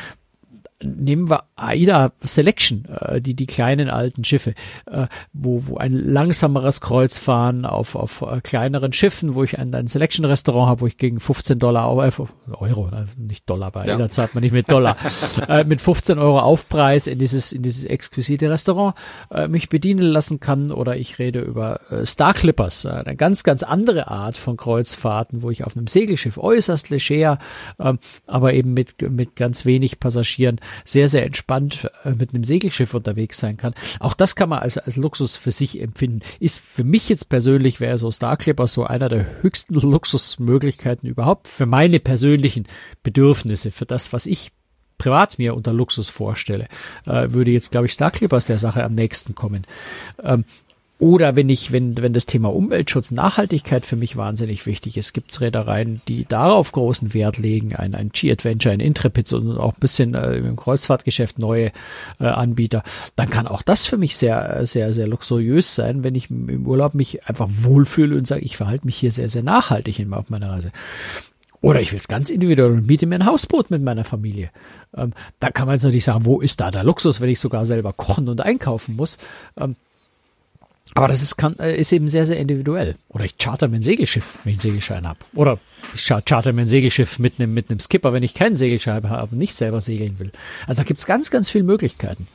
nehmen 0.83 1.29
wir 1.29 1.43
AIDA 1.55 2.11
Selection, 2.21 2.85
äh, 2.85 3.21
die 3.21 3.33
die 3.33 3.45
kleinen 3.45 3.89
alten 3.89 4.23
Schiffe, 4.23 4.53
äh, 4.85 5.07
wo 5.33 5.67
wo 5.67 5.77
ein 5.77 5.93
langsameres 5.93 6.81
Kreuzfahren 6.81 7.65
auf 7.65 7.95
auf 7.95 8.21
äh, 8.21 8.41
kleineren 8.41 8.93
Schiffen, 8.93 9.35
wo 9.35 9.43
ich 9.43 9.59
ein, 9.59 9.73
ein 9.73 9.87
Selection 9.87 10.25
Restaurant 10.25 10.69
habe, 10.69 10.81
wo 10.81 10.87
ich 10.87 10.97
gegen 10.97 11.19
15 11.19 11.59
Dollar 11.59 11.85
äh, 11.85 12.11
Euro, 12.51 12.87
äh, 12.89 13.05
nicht 13.17 13.49
Dollar, 13.49 13.71
bei 13.71 13.85
ja. 13.85 13.95
AIDA 13.95 14.09
zahlt 14.09 14.33
man 14.33 14.43
nicht 14.43 14.53
mit 14.53 14.71
Dollar, 14.71 14.97
äh, 15.47 15.63
mit 15.63 15.81
15 15.81 16.19
Euro 16.19 16.39
Aufpreis 16.39 17.07
in 17.07 17.19
dieses 17.19 17.51
in 17.51 17.63
dieses 17.63 17.85
exquisite 17.85 18.49
Restaurant 18.49 18.95
äh, 19.29 19.47
mich 19.47 19.69
bedienen 19.69 20.03
lassen 20.03 20.39
kann 20.39 20.71
oder 20.71 20.97
ich 20.97 21.19
rede 21.19 21.39
über 21.41 21.79
äh, 21.91 22.05
Star 22.05 22.33
Clippers, 22.33 22.85
äh, 22.85 22.89
eine 22.89 23.15
ganz 23.15 23.43
ganz 23.43 23.63
andere 23.63 24.07
Art 24.07 24.37
von 24.37 24.57
Kreuzfahrten, 24.57 25.41
wo 25.41 25.51
ich 25.51 25.63
auf 25.63 25.75
einem 25.75 25.87
Segelschiff 25.87 26.37
äußerst 26.37 26.89
leger, 26.89 27.39
äh, 27.77 27.93
aber 28.27 28.53
eben 28.53 28.73
mit 28.73 29.01
mit 29.01 29.35
ganz 29.35 29.65
wenig 29.65 29.99
Passagieren 29.99 30.59
sehr, 30.85 31.07
sehr 31.07 31.25
entspannt 31.25 31.89
äh, 32.03 32.11
mit 32.11 32.33
einem 32.33 32.43
Segelschiff 32.43 32.93
unterwegs 32.93 33.37
sein 33.37 33.57
kann. 33.57 33.73
Auch 33.99 34.13
das 34.13 34.35
kann 34.35 34.49
man 34.49 34.59
als, 34.59 34.77
als 34.77 34.95
Luxus 34.95 35.35
für 35.35 35.51
sich 35.51 35.79
empfinden. 35.79 36.21
Ist 36.39 36.59
für 36.59 36.83
mich 36.83 37.09
jetzt 37.09 37.29
persönlich 37.29 37.79
wäre 37.79 37.97
so 37.97 38.11
Star 38.11 38.37
Clipper 38.37 38.67
so 38.67 38.85
einer 38.85 39.09
der 39.09 39.41
höchsten 39.41 39.73
Luxusmöglichkeiten 39.79 41.09
überhaupt 41.09 41.47
für 41.47 41.65
meine 41.65 41.99
persönlichen 41.99 42.67
Bedürfnisse, 43.03 43.71
für 43.71 43.85
das, 43.85 44.13
was 44.13 44.25
ich 44.25 44.51
privat 44.97 45.39
mir 45.39 45.55
unter 45.55 45.73
Luxus 45.73 46.09
vorstelle, 46.09 46.67
äh, 47.07 47.31
würde 47.31 47.49
jetzt, 47.49 47.71
glaube 47.71 47.87
ich, 47.87 47.93
Star 47.93 48.11
Clippers 48.11 48.45
der 48.45 48.59
Sache 48.59 48.83
am 48.83 48.93
nächsten 48.93 49.33
kommen. 49.33 49.63
Ähm, 50.21 50.45
oder 51.01 51.35
wenn 51.35 51.49
ich, 51.49 51.71
wenn, 51.71 51.97
wenn 51.97 52.13
das 52.13 52.27
Thema 52.27 52.53
Umweltschutz, 52.53 53.09
Nachhaltigkeit 53.09 53.87
für 53.87 53.95
mich 53.95 54.17
wahnsinnig 54.17 54.67
wichtig 54.67 54.97
ist, 54.97 55.13
gibt 55.13 55.31
es 55.31 55.41
Reedereien, 55.41 55.99
die 56.07 56.25
darauf 56.25 56.71
großen 56.71 57.15
Wert 57.15 57.39
legen, 57.39 57.75
ein, 57.75 57.95
ein 57.95 58.09
G-Adventure, 58.09 58.71
ein 58.71 58.79
Intrepid 58.79 59.33
und 59.33 59.57
auch 59.57 59.73
ein 59.73 59.79
bisschen 59.79 60.13
äh, 60.13 60.35
im 60.35 60.55
Kreuzfahrtgeschäft 60.55 61.39
neue 61.39 61.71
äh, 62.19 62.25
Anbieter, 62.25 62.83
dann 63.15 63.31
kann 63.31 63.47
auch 63.47 63.63
das 63.63 63.87
für 63.87 63.97
mich 63.97 64.15
sehr, 64.15 64.67
sehr, 64.67 64.93
sehr 64.93 65.07
luxuriös 65.07 65.73
sein, 65.73 66.03
wenn 66.03 66.13
ich 66.13 66.29
im 66.29 66.67
Urlaub 66.67 66.93
mich 66.93 67.27
einfach 67.27 67.49
wohlfühle 67.51 68.15
und 68.15 68.27
sage, 68.27 68.45
ich 68.45 68.55
verhalte 68.55 68.85
mich 68.85 68.97
hier 68.97 69.11
sehr, 69.11 69.27
sehr 69.27 69.41
nachhaltig 69.41 70.05
auf 70.11 70.29
meiner 70.29 70.51
Reise. 70.51 70.69
Oder 71.61 71.81
ich 71.81 71.91
will 71.91 71.99
es 71.99 72.07
ganz 72.09 72.29
individuell 72.29 72.73
und 72.73 72.85
miete 72.85 73.07
mir 73.07 73.15
ein 73.15 73.25
Hausboot 73.25 73.71
mit 73.71 73.81
meiner 73.81 74.03
Familie. 74.03 74.51
Ähm, 74.95 75.13
da 75.39 75.49
kann 75.49 75.65
man 75.65 75.77
jetzt 75.77 75.83
natürlich 75.83 76.05
sagen, 76.05 76.25
wo 76.25 76.41
ist 76.41 76.61
da 76.61 76.69
der 76.69 76.83
Luxus, 76.83 77.21
wenn 77.21 77.29
ich 77.29 77.39
sogar 77.39 77.65
selber 77.65 77.91
kochen 77.91 78.29
und 78.29 78.41
einkaufen 78.41 78.95
muss. 78.95 79.17
Ähm, 79.59 79.75
aber 80.93 81.07
das 81.07 81.21
ist, 81.21 81.37
kann, 81.37 81.57
äh, 81.59 81.75
ist 81.75 81.91
eben 81.91 82.07
sehr, 82.07 82.25
sehr 82.25 82.37
individuell. 82.37 82.95
Oder 83.09 83.25
ich 83.25 83.37
charter 83.37 83.67
mir 83.67 83.77
ein 83.77 83.81
Segelschiff, 83.81 84.37
wenn 84.43 84.51
ich 84.51 84.57
einen 84.57 84.71
Segelschein 84.71 85.07
habe. 85.07 85.19
Oder 85.33 85.59
ich 85.93 86.05
charter 86.05 86.51
mir 86.53 86.61
ein 86.61 86.67
Segelschiff 86.67 87.19
mit 87.19 87.39
einem, 87.39 87.53
mit 87.53 87.69
einem 87.69 87.79
Skipper, 87.79 88.13
wenn 88.13 88.23
ich 88.23 88.33
keinen 88.33 88.55
Segelschein 88.55 89.09
habe 89.09 89.31
und 89.31 89.37
nicht 89.37 89.55
selber 89.55 89.79
segeln 89.79 90.19
will. 90.19 90.31
Also 90.67 90.81
da 90.81 90.83
gibt's 90.83 91.05
ganz, 91.05 91.31
ganz 91.31 91.49
viele 91.49 91.63
Möglichkeiten. 91.63 92.27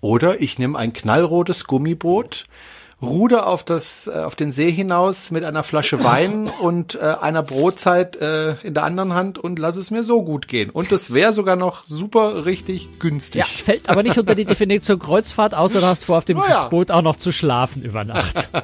Oder 0.00 0.40
ich 0.40 0.58
nehme 0.58 0.78
ein 0.78 0.92
knallrotes 0.92 1.64
Gummiboot, 1.64 2.44
ruder 3.00 3.46
auf 3.46 3.64
das 3.64 4.06
äh, 4.06 4.18
auf 4.18 4.34
den 4.36 4.52
See 4.52 4.70
hinaus 4.70 5.30
mit 5.30 5.44
einer 5.44 5.62
Flasche 5.62 6.02
Wein 6.02 6.50
und 6.60 6.96
äh, 6.96 7.14
einer 7.20 7.42
Brotzeit 7.42 8.16
äh, 8.16 8.54
in 8.62 8.74
der 8.74 8.84
anderen 8.84 9.14
Hand 9.14 9.38
und 9.38 9.58
lass 9.58 9.76
es 9.76 9.90
mir 9.90 10.02
so 10.02 10.22
gut 10.22 10.48
gehen. 10.48 10.70
Und 10.70 10.90
das 10.90 11.12
wäre 11.12 11.32
sogar 11.32 11.56
noch 11.56 11.84
super 11.84 12.44
richtig 12.44 12.98
günstig. 12.98 13.40
Ja, 13.40 13.46
fällt 13.46 13.88
aber 13.88 14.02
nicht 14.02 14.18
unter 14.18 14.34
die 14.34 14.44
Definition 14.44 14.98
Kreuzfahrt, 14.98 15.54
außer 15.54 15.80
du 15.80 15.86
hast 15.86 16.04
vor, 16.04 16.18
auf 16.18 16.24
dem 16.24 16.38
ja. 16.48 16.64
Boot 16.64 16.90
auch 16.90 17.02
noch 17.02 17.16
zu 17.16 17.32
schlafen 17.32 17.82
über 17.82 18.04
Nacht. 18.04 18.50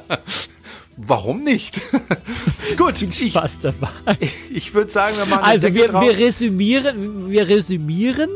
Warum 0.97 1.41
nicht? 1.41 1.81
Gut, 2.77 3.01
ich, 3.01 3.31
Spaß 3.31 3.59
dabei. 3.59 3.89
Ich, 4.21 4.31
ich 4.49 4.73
würde 4.73 4.89
sagen, 4.89 5.13
wir 5.17 5.25
machen 5.25 5.43
Also 5.43 5.73
wir, 5.73 5.91
wir 5.91 6.17
resümieren, 6.17 7.29
wir 7.29 7.49
resümieren. 7.49 8.29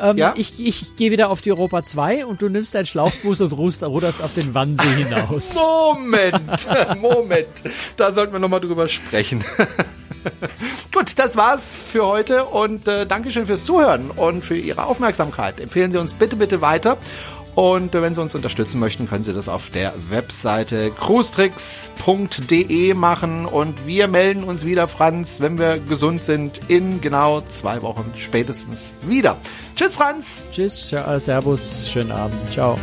Ähm, 0.00 0.16
ja? 0.16 0.34
Ich, 0.36 0.64
ich 0.64 0.96
gehe 0.96 1.10
wieder 1.10 1.28
auf 1.30 1.42
die 1.42 1.52
Europa 1.52 1.82
2 1.82 2.26
und 2.26 2.42
du 2.42 2.48
nimmst 2.48 2.74
deinen 2.74 2.86
Schlauchbus 2.86 3.40
und 3.40 3.52
ruderst, 3.52 3.82
auf 4.22 4.34
den 4.34 4.54
Wannsee 4.54 5.04
hinaus. 5.04 5.54
Moment, 5.94 6.68
Moment. 7.00 7.64
Da 7.96 8.12
sollten 8.12 8.32
wir 8.32 8.38
nochmal 8.38 8.60
drüber 8.60 8.88
sprechen. 8.88 9.44
Gut, 10.92 11.18
das 11.18 11.36
war's 11.36 11.76
für 11.76 12.06
heute 12.06 12.44
und 12.44 12.86
äh, 12.86 13.06
Dankeschön 13.06 13.46
fürs 13.46 13.64
Zuhören 13.64 14.10
und 14.10 14.44
für 14.44 14.56
Ihre 14.56 14.84
Aufmerksamkeit. 14.86 15.60
Empfehlen 15.60 15.90
Sie 15.90 15.98
uns 15.98 16.14
bitte, 16.14 16.36
bitte 16.36 16.60
weiter. 16.60 16.96
Und 17.54 17.92
wenn 17.92 18.14
Sie 18.14 18.20
uns 18.20 18.34
unterstützen 18.34 18.80
möchten, 18.80 19.08
können 19.08 19.24
Sie 19.24 19.34
das 19.34 19.48
auf 19.48 19.70
der 19.70 19.92
Webseite 20.08 20.90
cruestricks.de 20.90 22.94
machen. 22.94 23.44
Und 23.44 23.86
wir 23.86 24.08
melden 24.08 24.44
uns 24.44 24.64
wieder, 24.64 24.88
Franz, 24.88 25.40
wenn 25.40 25.58
wir 25.58 25.78
gesund 25.78 26.24
sind, 26.24 26.62
in 26.68 27.00
genau 27.00 27.42
zwei 27.42 27.82
Wochen 27.82 28.10
spätestens 28.16 28.94
wieder. 29.02 29.36
Tschüss, 29.76 29.96
Franz. 29.96 30.44
Tschüss, 30.50 30.88
Servus, 30.88 31.90
schönen 31.90 32.12
Abend. 32.12 32.36
Ciao. 32.50 32.78